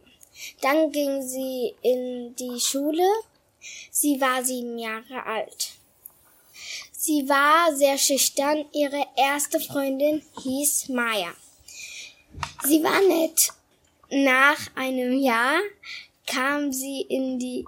Dann 0.61 0.91
ging 0.91 1.21
sie 1.21 1.75
in 1.81 2.35
die 2.35 2.59
Schule. 2.59 3.07
Sie 3.91 4.19
war 4.19 4.43
sieben 4.43 4.79
Jahre 4.79 5.23
alt. 5.25 5.73
Sie 6.91 7.29
war 7.29 7.75
sehr 7.75 7.97
schüchtern. 7.97 8.65
Ihre 8.73 9.05
erste 9.15 9.59
Freundin 9.59 10.21
hieß 10.41 10.89
Maya. 10.89 11.33
Sie 12.63 12.83
war 12.83 13.01
nett 13.01 13.51
nach 14.11 14.75
einem 14.75 15.17
Jahr 15.17 15.59
kam 16.27 16.71
sie 16.71 17.01
in 17.01 17.39
die 17.39 17.65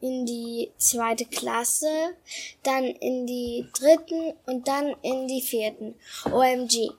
in 0.00 0.24
die 0.26 0.70
zweite 0.78 1.24
Klasse, 1.24 2.14
dann 2.62 2.84
in 2.84 3.26
die 3.26 3.66
dritten 3.76 4.32
und 4.46 4.68
dann 4.68 4.94
in 5.02 5.26
die 5.26 5.42
vierten. 5.42 5.96
OMG. 6.26 6.92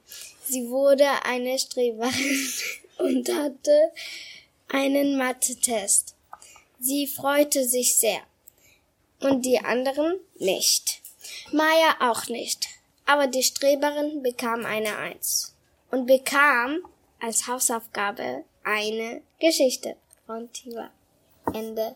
Sie 0.43 0.69
wurde 0.69 1.07
eine 1.23 1.57
Streberin 1.57 2.49
und 2.97 3.29
hatte 3.33 3.93
einen 4.67 5.17
Mathe-Test. 5.17 6.13
Sie 6.81 7.07
freute 7.07 7.65
sich 7.65 7.95
sehr. 7.95 8.21
und 9.21 9.45
die 9.45 9.59
anderen 9.59 10.19
nicht. 10.37 11.01
Maya 11.51 11.95
auch 12.11 12.27
nicht. 12.27 12.67
Aber 13.05 13.27
die 13.27 13.43
Streberin 13.43 14.21
bekam 14.21 14.65
eine 14.65 14.97
Eins 14.97 15.55
und 15.91 16.05
bekam 16.05 16.79
als 17.19 17.47
Hausaufgabe 17.47 18.45
eine 18.63 19.21
Geschichte 19.39 19.95
von 20.25 20.51
Tiva. 20.51 20.89
Ende. 21.53 21.95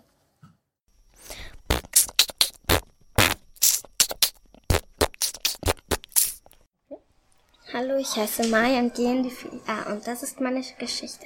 Hallo, 7.71 7.95
ich 7.97 8.15
heiße 8.15 8.47
Maya 8.49 8.79
und 8.79 8.93
gehe 8.93 9.11
in 9.11 9.23
die 9.23 9.31
Ah, 9.65 9.91
und 9.91 10.05
das 10.05 10.21
ist 10.21 10.39
meine 10.39 10.61
Geschichte. 10.77 11.25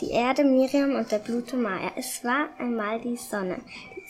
Die 0.00 0.10
Erde, 0.10 0.44
Miriam 0.44 0.96
und 0.96 1.10
der 1.12 1.20
Pluto 1.20 1.56
Maya. 1.56 1.92
Es 1.96 2.24
war 2.24 2.48
einmal 2.58 3.00
die 3.00 3.16
Sonne. 3.16 3.60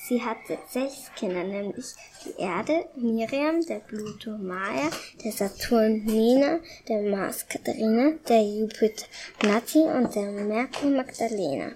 Sie 0.06 0.20
hatte 0.20 0.58
sechs 0.68 1.10
Kinder, 1.16 1.44
nämlich 1.44 1.86
die 2.26 2.38
Erde, 2.38 2.84
Miriam, 2.94 3.64
der 3.64 3.78
Pluto 3.78 4.36
Maya, 4.36 4.90
der 5.24 5.32
Saturn 5.32 6.04
Nina, 6.04 6.58
der 6.86 7.00
Mars 7.00 7.48
Katharina, 7.48 8.12
der 8.28 8.42
Jupiter 8.42 9.06
Nati 9.42 9.78
und 9.78 10.14
der 10.14 10.30
Merkur 10.30 10.90
Magdalena. 10.90 11.72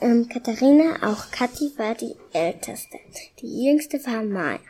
Ähm, 0.00 0.26
Katharina, 0.26 0.96
auch 1.02 1.30
Kathi, 1.30 1.70
war 1.76 1.94
die 1.94 2.16
älteste. 2.32 2.98
Die 3.40 3.66
jüngste 3.66 4.02
war 4.06 4.22
Maya. 4.22 4.60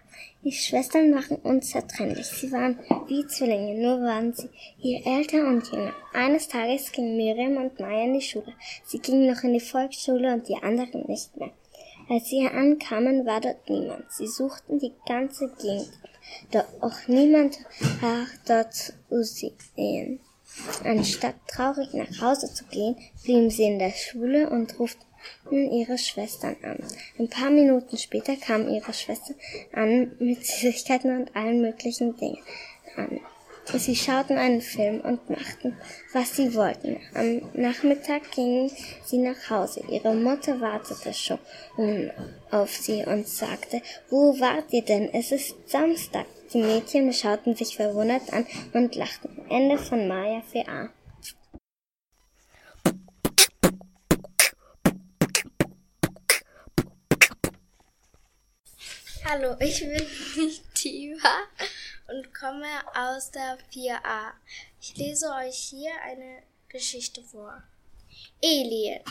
Die 0.42 0.50
Schwestern 0.50 1.14
waren 1.14 1.36
unzertrennlich. 1.44 2.26
Sie 2.26 2.50
waren 2.50 2.80
wie 3.06 3.24
Zwillinge, 3.28 3.80
nur 3.80 4.00
waren 4.00 4.32
sie 4.32 4.50
je 4.78 5.00
älter 5.04 5.46
und 5.46 5.70
jünger. 5.70 5.94
Eines 6.12 6.48
Tages 6.48 6.90
gingen 6.90 7.16
Miriam 7.16 7.56
und 7.56 7.78
Maya 7.78 8.02
in 8.02 8.14
die 8.14 8.20
Schule. 8.20 8.52
Sie 8.84 8.98
gingen 8.98 9.32
noch 9.32 9.44
in 9.44 9.52
die 9.52 9.60
Volksschule 9.60 10.34
und 10.34 10.48
die 10.48 10.56
anderen 10.60 11.06
nicht 11.06 11.36
mehr. 11.36 11.52
Als 12.08 12.28
sie 12.28 12.46
ankamen, 12.46 13.24
war 13.24 13.40
dort 13.40 13.68
niemand. 13.68 14.04
Sie 14.12 14.26
suchten 14.26 14.78
die 14.78 14.92
ganze 15.06 15.48
Gegend, 15.60 15.92
doch 16.50 16.64
auch 16.80 17.08
niemand 17.08 17.58
war 18.00 18.26
dort 18.46 18.74
zu 18.74 18.92
sehen. 19.22 20.20
Anstatt 20.84 21.34
traurig 21.48 21.92
nach 21.94 22.20
Hause 22.20 22.52
zu 22.52 22.64
gehen, 22.66 22.96
blieben 23.24 23.50
sie 23.50 23.64
in 23.64 23.78
der 23.78 23.90
Schule 23.90 24.50
und 24.50 24.78
ruften 24.78 25.02
ihre 25.50 25.98
Schwestern 25.98 26.56
an. 26.62 26.78
Ein 27.18 27.28
paar 27.28 27.50
Minuten 27.50 27.96
später 27.96 28.36
kamen 28.36 28.72
ihre 28.72 28.92
Schwestern 28.92 29.36
an 29.72 30.12
mit 30.18 30.44
Süßigkeiten 30.44 31.16
und 31.16 31.34
allen 31.34 31.60
möglichen 31.60 32.16
Dingen 32.16 32.42
an. 32.96 33.20
Sie 33.72 33.96
schauten 33.96 34.38
einen 34.38 34.60
Film 34.60 35.00
und 35.00 35.28
machten, 35.30 35.76
was 36.12 36.36
sie 36.36 36.54
wollten. 36.54 37.00
Am 37.14 37.42
Nachmittag 37.54 38.30
gingen 38.30 38.70
sie 39.04 39.18
nach 39.18 39.50
Hause. 39.50 39.82
Ihre 39.88 40.14
Mutter 40.14 40.60
wartete 40.60 41.12
schon 41.12 41.38
auf 42.50 42.70
sie 42.70 43.04
und 43.04 43.26
sagte, 43.26 43.82
wo 44.10 44.38
wart 44.38 44.72
ihr 44.72 44.84
denn? 44.84 45.12
Es 45.12 45.32
ist 45.32 45.54
Samstag. 45.68 46.26
Die 46.52 46.62
Mädchen 46.62 47.12
schauten 47.12 47.56
sich 47.56 47.76
verwundert 47.76 48.32
an 48.32 48.46
und 48.74 48.94
lachten. 48.94 49.30
Ende 49.50 49.78
von 49.78 50.06
Maya 50.06 50.42
4a. 50.52 50.90
Hallo, 59.26 59.56
ich 59.58 59.80
bin 59.80 60.06
Tiva 60.74 61.48
und 62.08 62.34
komme 62.34 62.68
aus 62.94 63.30
der 63.30 63.58
4a. 63.72 64.32
Ich 64.80 64.96
lese 64.96 65.30
euch 65.30 65.56
hier 65.56 65.92
eine 66.02 66.42
Geschichte 66.68 67.22
vor. 67.22 67.62
Alien. 68.42 69.02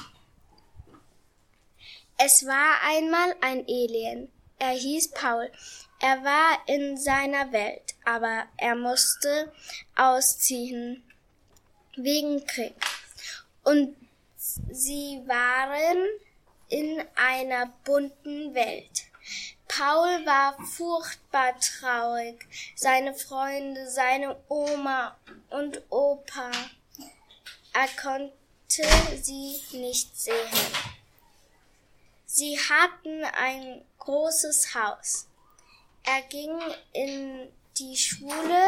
Es 2.17 2.45
war 2.45 2.81
einmal 2.83 3.35
ein 3.41 3.61
Alien. 3.61 4.31
Er 4.59 4.71
hieß 4.71 5.11
Paul. 5.11 5.51
Er 5.99 6.23
war 6.23 6.59
in 6.67 6.97
seiner 6.97 7.51
Welt, 7.51 7.95
aber 8.05 8.45
er 8.57 8.75
musste 8.75 9.51
ausziehen 9.95 11.03
wegen 11.95 12.45
Krieg. 12.45 12.75
Und 13.63 13.95
sie 14.69 15.21
waren 15.25 16.05
in 16.69 17.03
einer 17.15 17.67
bunten 17.85 18.53
Welt. 18.53 19.03
Paul 19.75 20.23
war 20.23 20.55
furchtbar 20.67 21.59
traurig. 21.59 22.45
Seine 22.75 23.15
Freunde, 23.15 23.89
seine 23.89 24.37
Oma 24.47 25.17
und 25.49 25.81
Opa. 25.89 26.51
Er 27.73 27.87
konnte 27.99 28.33
sie 29.19 29.59
nicht 29.71 30.15
sehen. 30.15 30.35
Sie 32.27 32.55
hatten 32.59 33.23
ein 33.23 33.83
großes 33.97 34.75
Haus. 34.75 35.27
Er 36.03 36.21
ging 36.23 36.55
in 36.91 37.51
die 37.79 37.97
Schule. 37.97 38.63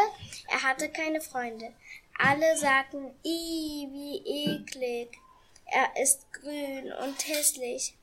Er 0.48 0.64
hatte 0.64 0.90
keine 0.90 1.22
Freunde. 1.22 1.72
Alle 2.18 2.58
sagten, 2.58 3.14
i, 3.24 3.88
wie 3.92 4.56
eklig. 4.56 5.20
Er 5.66 6.02
ist 6.02 6.34
grün 6.34 6.92
und 6.94 7.28
hässlich. 7.28 7.94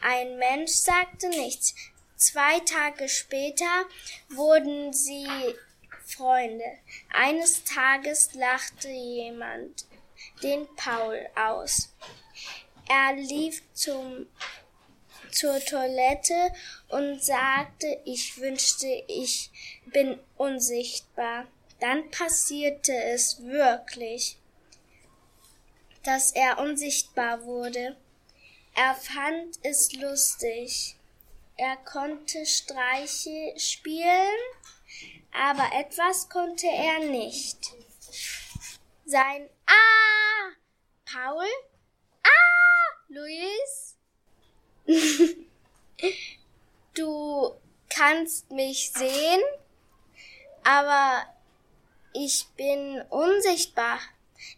Ein 0.00 0.36
Mensch 0.38 0.72
sagte 0.72 1.28
nichts. 1.28 1.74
Zwei 2.18 2.58
Tage 2.58 3.08
später 3.08 3.84
wurden 4.28 4.92
sie 4.92 5.28
Freunde. 6.04 6.64
Eines 7.12 7.62
Tages 7.62 8.34
lachte 8.34 8.88
jemand 8.88 9.86
den 10.42 10.66
Paul 10.74 11.24
aus. 11.36 11.94
Er 12.88 13.14
lief 13.14 13.62
zum, 13.72 14.26
zur 15.30 15.60
Toilette 15.60 16.52
und 16.88 17.22
sagte, 17.22 18.00
ich 18.04 18.36
wünschte, 18.38 19.04
ich 19.06 19.52
bin 19.86 20.18
unsichtbar. 20.36 21.46
Dann 21.78 22.10
passierte 22.10 23.00
es 23.00 23.44
wirklich, 23.44 24.38
dass 26.02 26.32
er 26.32 26.58
unsichtbar 26.58 27.44
wurde. 27.44 27.96
Er 28.74 28.96
fand 28.96 29.60
es 29.62 29.92
lustig. 29.92 30.97
Er 31.60 31.76
konnte 31.78 32.46
Streiche 32.46 33.52
spielen, 33.56 34.38
aber 35.32 35.68
etwas 35.76 36.28
konnte 36.28 36.68
er 36.68 37.00
nicht. 37.00 37.72
Sein 39.04 39.50
Ah! 39.66 40.52
Paul? 41.04 41.48
Ah! 42.22 42.94
Luis? 43.08 43.96
du 46.94 47.60
kannst 47.90 48.52
mich 48.52 48.92
sehen, 48.92 49.40
aber 50.62 51.26
ich 52.12 52.46
bin 52.56 53.02
unsichtbar. 53.10 53.98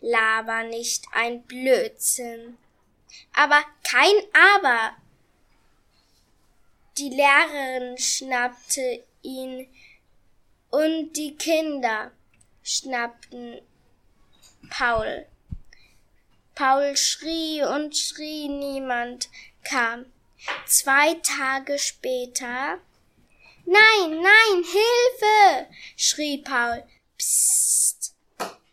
Laber 0.03 0.65
nicht 0.65 1.07
ein 1.13 1.45
Blödsinn. 1.45 2.59
Aber 3.33 3.65
kein 3.91 4.15
Aber. 4.35 5.00
Die 7.01 7.09
Lehrerin 7.09 7.97
schnappte 7.97 9.03
ihn 9.23 9.67
und 10.69 11.15
die 11.15 11.35
Kinder 11.35 12.13
schnappten 12.63 13.63
Paul. 14.69 15.27
Paul 16.55 16.95
schrie 16.99 17.63
und 17.63 17.97
schrie, 17.97 18.51
niemand 18.51 19.31
kam. 19.65 20.13
Zwei 20.67 21.15
Tage 21.23 21.79
später 21.79 22.79
Nein, 23.65 24.21
nein, 24.21 24.63
Hilfe! 24.63 25.71
schrie 25.97 26.37
Paul. 26.37 26.85
Psst. 27.17 28.15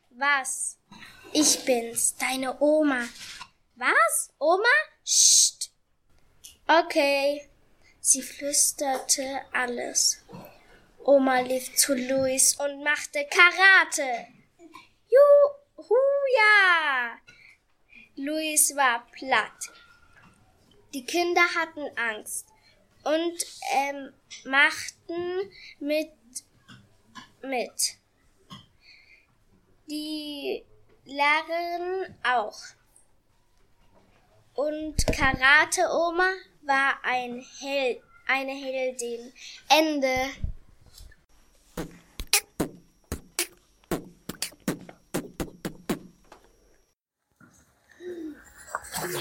Was? 0.10 0.78
Ich 1.32 1.64
bin's, 1.64 2.18
deine 2.18 2.60
Oma. 2.60 3.08
Was? 3.78 4.34
Oma? 4.38 4.76
Psst. 5.06 5.72
Okay. 6.68 7.48
Sie 8.10 8.22
flüsterte 8.22 9.42
alles. 9.52 10.24
Oma 11.00 11.42
lief 11.42 11.76
zu 11.76 11.94
Luis 11.94 12.56
und 12.56 12.82
machte 12.82 13.28
Karate. 13.30 14.28
Juhu, 15.10 15.94
ja! 16.38 17.18
Luis 18.16 18.74
war 18.78 19.06
platt. 19.12 19.74
Die 20.94 21.04
Kinder 21.04 21.42
hatten 21.54 21.86
Angst 21.98 22.48
und 23.04 23.46
ähm, 23.74 24.14
machten 24.46 25.52
mit 25.82 26.14
mit. 27.42 27.98
Die 29.90 30.64
Lehrerin 31.04 32.16
auch. 32.24 32.58
Und 34.54 35.06
Karate 35.08 35.82
Oma 35.92 36.32
war 36.68 36.96
ein 37.02 37.44
Held, 37.62 38.00
eine 38.28 38.52
Heldin. 38.52 39.32
Ende. 39.70 40.14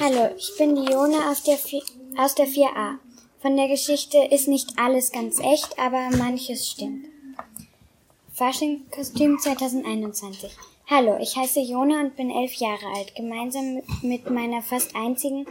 Hallo, 0.01 0.35
ich 0.37 0.53
bin 0.59 0.75
Dione 0.75 1.31
aus 1.31 1.45
der, 1.45 1.57
4, 1.57 1.83
aus 2.19 2.35
der 2.35 2.47
4a. 2.47 2.99
Von 3.41 3.57
der 3.57 3.69
Geschichte 3.69 4.19
ist 4.19 4.49
nicht 4.49 4.71
alles 4.77 5.13
ganz 5.13 5.39
echt, 5.39 5.79
aber 5.79 6.11
manches 6.17 6.69
stimmt. 6.69 7.07
Faschingkostüm 8.33 9.39
2021. 9.39 10.51
Hallo, 10.89 11.19
ich 11.21 11.37
heiße 11.37 11.61
Jona 11.61 12.01
und 12.01 12.17
bin 12.17 12.31
elf 12.31 12.55
Jahre 12.55 12.87
alt. 12.97 13.15
Gemeinsam 13.15 13.83
mit 14.03 14.29
meiner 14.31 14.63
fast 14.63 14.95
einzigen 14.97 15.47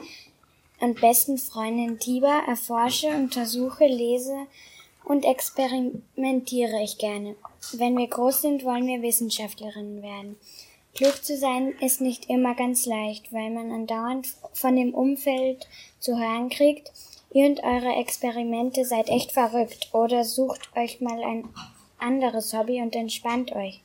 und 0.79 0.99
besten 1.01 1.37
Freundin 1.37 1.99
Tiba 1.99 2.43
erforsche, 2.47 3.07
untersuche, 3.07 3.85
lese 3.85 4.47
und 5.03 5.25
experimentiere 5.25 6.81
ich 6.83 6.97
gerne. 6.97 7.35
Wenn 7.73 7.97
wir 7.97 8.07
groß 8.07 8.41
sind, 8.41 8.63
wollen 8.65 8.87
wir 8.87 9.01
Wissenschaftlerinnen 9.01 10.01
werden. 10.01 10.37
Klug 10.95 11.23
zu 11.23 11.37
sein 11.37 11.73
ist 11.81 11.99
nicht 11.99 12.29
immer 12.29 12.55
ganz 12.55 12.85
leicht, 12.85 13.33
weil 13.33 13.49
man 13.49 13.71
andauernd 13.71 14.27
von 14.53 14.75
dem 14.75 14.93
Umfeld 14.93 15.67
zu 15.99 16.17
hören 16.17 16.49
kriegt, 16.49 16.91
ihr 17.33 17.47
und 17.47 17.63
eure 17.63 17.95
Experimente 17.95 18.85
seid 18.85 19.09
echt 19.09 19.33
verrückt 19.33 19.89
oder 19.91 20.23
sucht 20.23 20.69
euch 20.75 21.01
mal 21.01 21.21
ein 21.21 21.49
anderes 21.99 22.53
Hobby 22.53 22.81
und 22.81 22.95
entspannt 22.95 23.51
euch. 23.53 23.81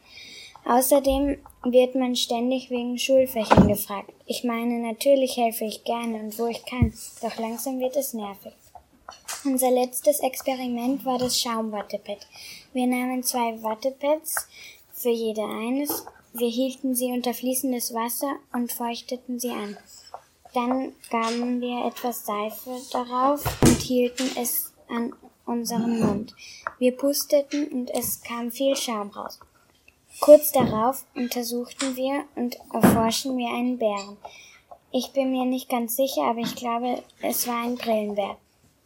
Außerdem 0.65 1.39
wird 1.65 1.95
man 1.95 2.17
ständig 2.17 2.71
wegen 2.71 2.99
Schulfächern 2.99 3.69
gefragt. 3.69 4.13
Ich 4.27 4.45
meine, 4.45 4.81
natürlich 4.81 5.37
helfe 5.37 5.65
ich 5.65 5.85
gerne 5.85 6.19
und 6.21 6.39
wo 6.39 6.47
ich 6.47 6.65
kann, 6.65 6.93
doch 7.23 7.37
langsam 7.39 7.81
wird 7.81 7.97
es 7.97 8.15
nervig. 8.15 8.53
Unser 9.45 9.71
letztes 9.71 10.21
Experiment 10.21 11.05
war 11.05 11.19
das 11.19 11.39
Schaumwattepad. 11.39 12.27
Wir 12.73 12.87
nahmen 12.87 13.23
zwei 13.23 13.63
Wattepads, 13.63 14.49
für 14.93 15.11
jede 15.11 15.43
eines, 15.43 16.05
wir 16.33 16.49
hielten 16.49 16.95
sie 16.95 17.07
unter 17.07 17.35
fließendes 17.35 17.95
Wasser 17.95 18.37
und 18.53 18.71
feuchteten 18.71 19.41
sie 19.41 19.51
an. 19.51 19.77
Dann 20.55 20.93
gaben 21.11 21.61
wir 21.61 21.87
etwas 21.87 22.27
Seife 22.27 22.71
darauf 22.93 23.45
und 23.63 23.81
hielten 23.81 24.31
es 24.37 24.73
an 24.89 25.15
unseren 25.47 26.01
Mund. 26.01 26.35
Wir 26.79 26.97
pusteten 26.97 27.69
und 27.69 27.91
es 27.91 28.23
kam 28.23 28.51
viel 28.51 28.77
Schaum 28.77 29.11
raus. 29.11 29.41
Kurz 30.21 30.53
darauf 30.53 31.05
untersuchten 31.15 31.97
wir 31.97 32.25
und 32.37 32.59
erforschten 32.73 33.37
wir 33.37 33.49
einen 33.49 33.79
Bären. 33.79 34.17
Ich 34.93 35.13
bin 35.13 35.31
mir 35.31 35.45
nicht 35.45 35.69
ganz 35.69 35.97
sicher, 35.97 36.23
aber 36.23 36.41
ich 36.41 36.55
glaube, 36.57 37.03
es 37.23 37.47
war 37.47 37.65
ein 37.65 37.77
Brillenbär. 37.77 38.37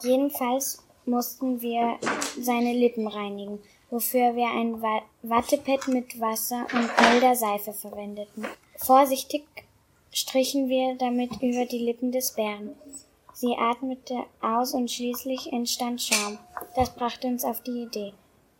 Jedenfalls 0.03 0.83
mussten 1.07 1.61
wir 1.61 1.99
seine 2.40 2.73
Lippen 2.73 3.07
reinigen 3.07 3.59
wofür 3.94 4.35
wir 4.35 4.49
ein 4.49 4.83
Wattepad 5.23 5.87
mit 5.87 6.20
Wasser 6.20 6.66
und 6.73 6.90
milder 7.12 7.37
Seife 7.37 7.73
verwendeten. 7.73 8.44
Vorsichtig 8.77 9.44
strichen 10.12 10.68
wir 10.68 10.97
damit 10.97 11.31
über 11.40 11.64
die 11.64 11.79
Lippen 11.79 12.11
des 12.11 12.33
Bären. 12.33 12.75
Sie 13.33 13.55
atmete 13.57 14.25
aus 14.42 14.75
und 14.75 14.90
schließlich 14.90 15.53
entstand 15.53 16.03
Schaum. 16.03 16.38
Das 16.75 16.90
brachte 16.90 17.29
uns 17.29 17.44
auf 17.44 17.62
die 17.62 17.83
Idee. 17.83 18.12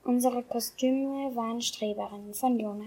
Unsere 0.07 0.43
Kostüme 0.43 1.35
waren 1.35 1.62
Streberinnen 1.62 2.35
von 2.35 2.61
Jona. 2.61 2.85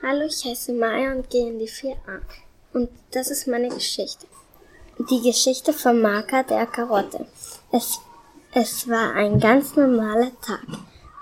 Hallo, 0.00 0.26
ich 0.26 0.44
heiße 0.44 0.72
Maya 0.72 1.10
und 1.10 1.28
gehe 1.28 1.48
in 1.48 1.58
die 1.58 1.68
4a. 1.68 2.20
Und 2.74 2.90
das 3.10 3.28
ist 3.28 3.48
meine 3.48 3.70
Geschichte. 3.70 4.28
Die 5.10 5.20
Geschichte 5.20 5.72
vom 5.72 6.00
Marker 6.00 6.44
der 6.44 6.66
Karotte. 6.66 7.26
Es, 7.72 7.98
es 8.52 8.88
war 8.88 9.14
ein 9.14 9.40
ganz 9.40 9.74
normaler 9.74 10.30
Tag, 10.40 10.64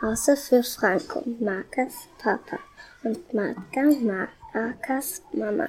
außer 0.02 0.36
für 0.36 0.62
Franco, 0.62 1.22
Markas 1.40 1.94
Papa 2.18 2.58
und 3.02 3.32
Marka, 3.32 3.90
Markas 4.54 5.22
Mama. 5.32 5.68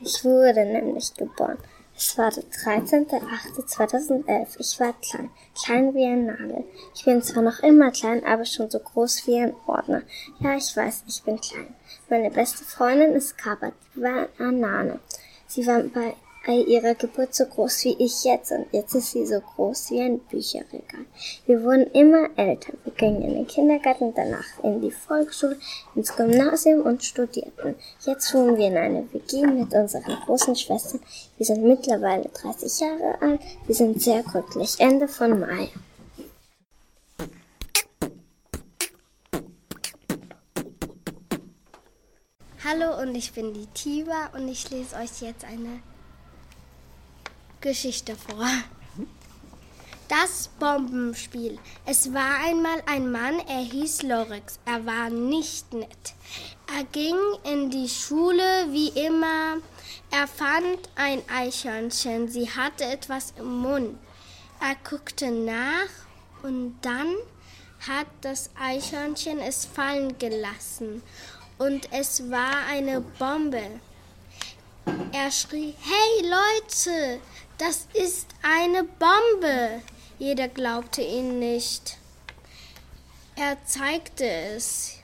Ich 0.00 0.24
wurde 0.24 0.64
nämlich 0.64 1.12
geboren. 1.14 1.58
Es 1.96 2.18
war 2.18 2.30
der 2.30 2.42
13.08.2011. 2.44 4.56
Ich 4.58 4.80
war 4.80 4.92
klein, 4.94 5.30
klein 5.54 5.94
wie 5.94 6.04
ein 6.04 6.26
Nagel. 6.26 6.64
Ich 6.94 7.04
bin 7.04 7.22
zwar 7.22 7.42
noch 7.42 7.60
immer 7.60 7.92
klein, 7.92 8.24
aber 8.24 8.44
schon 8.44 8.68
so 8.68 8.80
groß 8.80 9.26
wie 9.26 9.38
ein 9.38 9.54
Ordner. 9.66 10.02
Ja, 10.40 10.56
ich 10.56 10.76
weiß, 10.76 11.04
ich 11.06 11.22
bin 11.22 11.40
klein. 11.40 11.72
Meine 12.10 12.30
beste 12.30 12.64
Freundin 12.64 13.12
ist 13.12 13.38
Kaba, 13.38 13.72
die 13.94 14.02
war 14.02 14.28
Anane. 14.38 14.98
Sie 15.46 15.66
war 15.66 15.82
bei 15.84 16.14
ihrer 16.52 16.94
Geburt 16.94 17.34
so 17.34 17.46
groß 17.46 17.84
wie 17.84 17.96
ich 17.98 18.24
jetzt 18.24 18.52
und 18.52 18.66
jetzt 18.72 18.94
ist 18.94 19.12
sie 19.12 19.26
so 19.26 19.40
groß 19.40 19.90
wie 19.90 20.00
ein 20.00 20.18
Bücherregal. 20.18 21.06
Wir 21.46 21.62
wurden 21.62 21.86
immer 21.92 22.28
älter. 22.36 22.72
Wir 22.84 22.92
gingen 22.92 23.22
in 23.22 23.34
den 23.34 23.46
Kindergarten, 23.46 24.12
danach 24.14 24.44
in 24.62 24.80
die 24.80 24.90
Volksschule, 24.90 25.58
ins 25.94 26.14
Gymnasium 26.14 26.82
und 26.82 27.02
studierten. 27.02 27.74
Jetzt 28.04 28.34
wohnen 28.34 28.56
wir 28.56 28.66
in 28.66 28.76
einer 28.76 29.12
WG 29.12 29.46
mit 29.46 29.72
unseren 29.72 30.16
großen 30.26 30.54
Schwestern. 30.54 31.00
Wir 31.38 31.46
sind 31.46 31.62
mittlerweile 31.62 32.28
30 32.28 32.80
Jahre 32.80 33.22
alt. 33.22 33.40
Wir 33.66 33.74
sind 33.74 34.02
sehr 34.02 34.22
glücklich. 34.22 34.74
Ende 34.78 35.08
von 35.08 35.40
Mai. 35.40 35.70
Hallo 42.66 43.00
und 43.02 43.14
ich 43.14 43.32
bin 43.32 43.52
die 43.52 43.66
Tiba 43.66 44.30
und 44.34 44.48
ich 44.48 44.70
lese 44.70 44.96
euch 44.96 45.20
jetzt 45.20 45.44
eine 45.44 45.82
Geschichte 47.64 48.14
vor. 48.14 48.46
Das 50.08 50.50
Bombenspiel. 50.60 51.58
Es 51.86 52.12
war 52.12 52.40
einmal 52.44 52.82
ein 52.84 53.10
Mann, 53.10 53.40
er 53.48 53.62
hieß 53.62 54.02
Lorix. 54.02 54.58
Er 54.66 54.84
war 54.84 55.08
nicht 55.08 55.72
nett. 55.72 56.14
Er 56.76 56.84
ging 56.84 57.16
in 57.44 57.70
die 57.70 57.88
Schule 57.88 58.66
wie 58.70 58.88
immer. 58.88 59.62
Er 60.10 60.26
fand 60.26 60.78
ein 60.94 61.22
Eichhörnchen. 61.34 62.28
Sie 62.28 62.50
hatte 62.50 62.84
etwas 62.84 63.32
im 63.38 63.62
Mund. 63.62 63.98
Er 64.60 64.76
guckte 64.86 65.30
nach 65.30 65.88
und 66.42 66.76
dann 66.82 67.14
hat 67.88 68.08
das 68.20 68.50
Eichhörnchen 68.60 69.38
es 69.38 69.64
fallen 69.64 70.18
gelassen. 70.18 71.02
Und 71.56 71.90
es 71.92 72.30
war 72.30 72.66
eine 72.70 73.00
Bombe. 73.00 73.80
Er 75.12 75.30
schrie, 75.30 75.74
hey 75.80 76.28
Leute, 76.28 77.20
das 77.58 77.88
ist 77.92 78.28
eine 78.42 78.84
Bombe. 78.84 79.82
Jeder 80.18 80.48
glaubte 80.48 81.02
ihn 81.02 81.38
nicht. 81.38 81.98
Er 83.36 83.64
zeigte 83.64 84.24
es. 84.24 84.98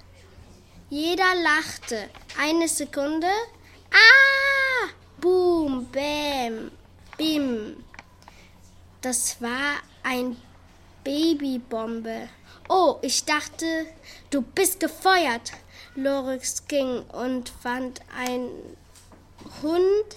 Jeder 0.88 1.34
lachte. 1.42 2.08
Eine 2.38 2.68
Sekunde. 2.68 3.28
Ah! 3.92 4.88
Boom, 5.20 5.86
bam, 5.90 6.70
bim. 7.16 7.84
Das 9.00 9.40
war 9.40 9.80
ein 10.02 10.36
Babybombe. 11.04 12.28
Oh, 12.68 12.98
ich 13.02 13.24
dachte, 13.24 13.86
du 14.30 14.42
bist 14.42 14.80
gefeuert. 14.80 15.52
Lorix 15.96 16.66
ging 16.68 17.02
und 17.10 17.48
fand 17.48 18.00
einen 18.16 18.50
Hund 19.62 20.16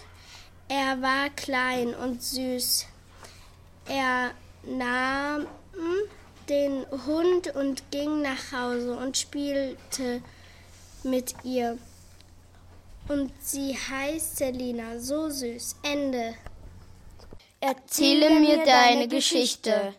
er 0.73 1.01
war 1.03 1.29
klein 1.29 1.93
und 1.93 2.23
süß. 2.23 2.87
Er 3.87 4.31
nahm 4.65 5.45
den 6.49 6.85
Hund 7.05 7.55
und 7.55 7.91
ging 7.91 8.23
nach 8.23 8.51
Hause 8.51 8.97
und 8.97 9.15
spielte 9.15 10.23
mit 11.03 11.35
ihr. 11.43 11.77
Und 13.07 13.31
sie 13.39 13.77
heißt 13.77 14.37
Selina, 14.37 14.97
so 14.97 15.29
süß. 15.29 15.75
Ende. 15.83 16.33
Erzähle 17.59 18.39
mir 18.39 18.65
deine 18.65 19.07
Geschichte. 19.07 19.93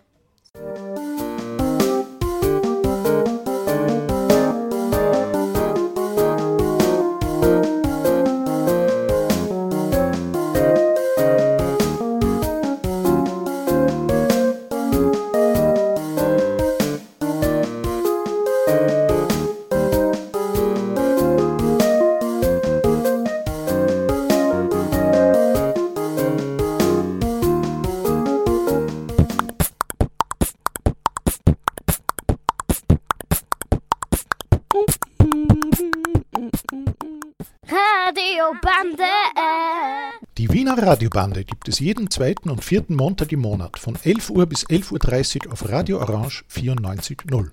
Radiobande 40.94 41.42
gibt 41.42 41.66
es 41.66 41.80
jeden 41.80 42.08
zweiten 42.08 42.50
und 42.50 42.62
vierten 42.62 42.94
Montag 42.94 43.32
im 43.32 43.40
Monat 43.40 43.80
von 43.80 43.98
11 44.00 44.30
Uhr 44.30 44.46
bis 44.46 44.64
11.30 44.64 45.46
Uhr 45.46 45.52
auf 45.52 45.68
Radio 45.68 45.98
Orange 45.98 46.44
94.0. 46.48 47.50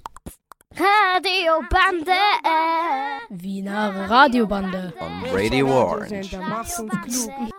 Radiobande! 0.75 2.11
Wiener 3.31 4.07
Radiobande! 4.11 4.93
On 4.99 5.35
Radio 5.35 5.67
Orange. 5.75 6.37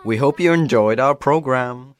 We 0.05 0.21
hope 0.21 0.41
you 0.41 0.53
enjoyed 0.53 1.01
our 1.01 1.15
program. 1.15 1.92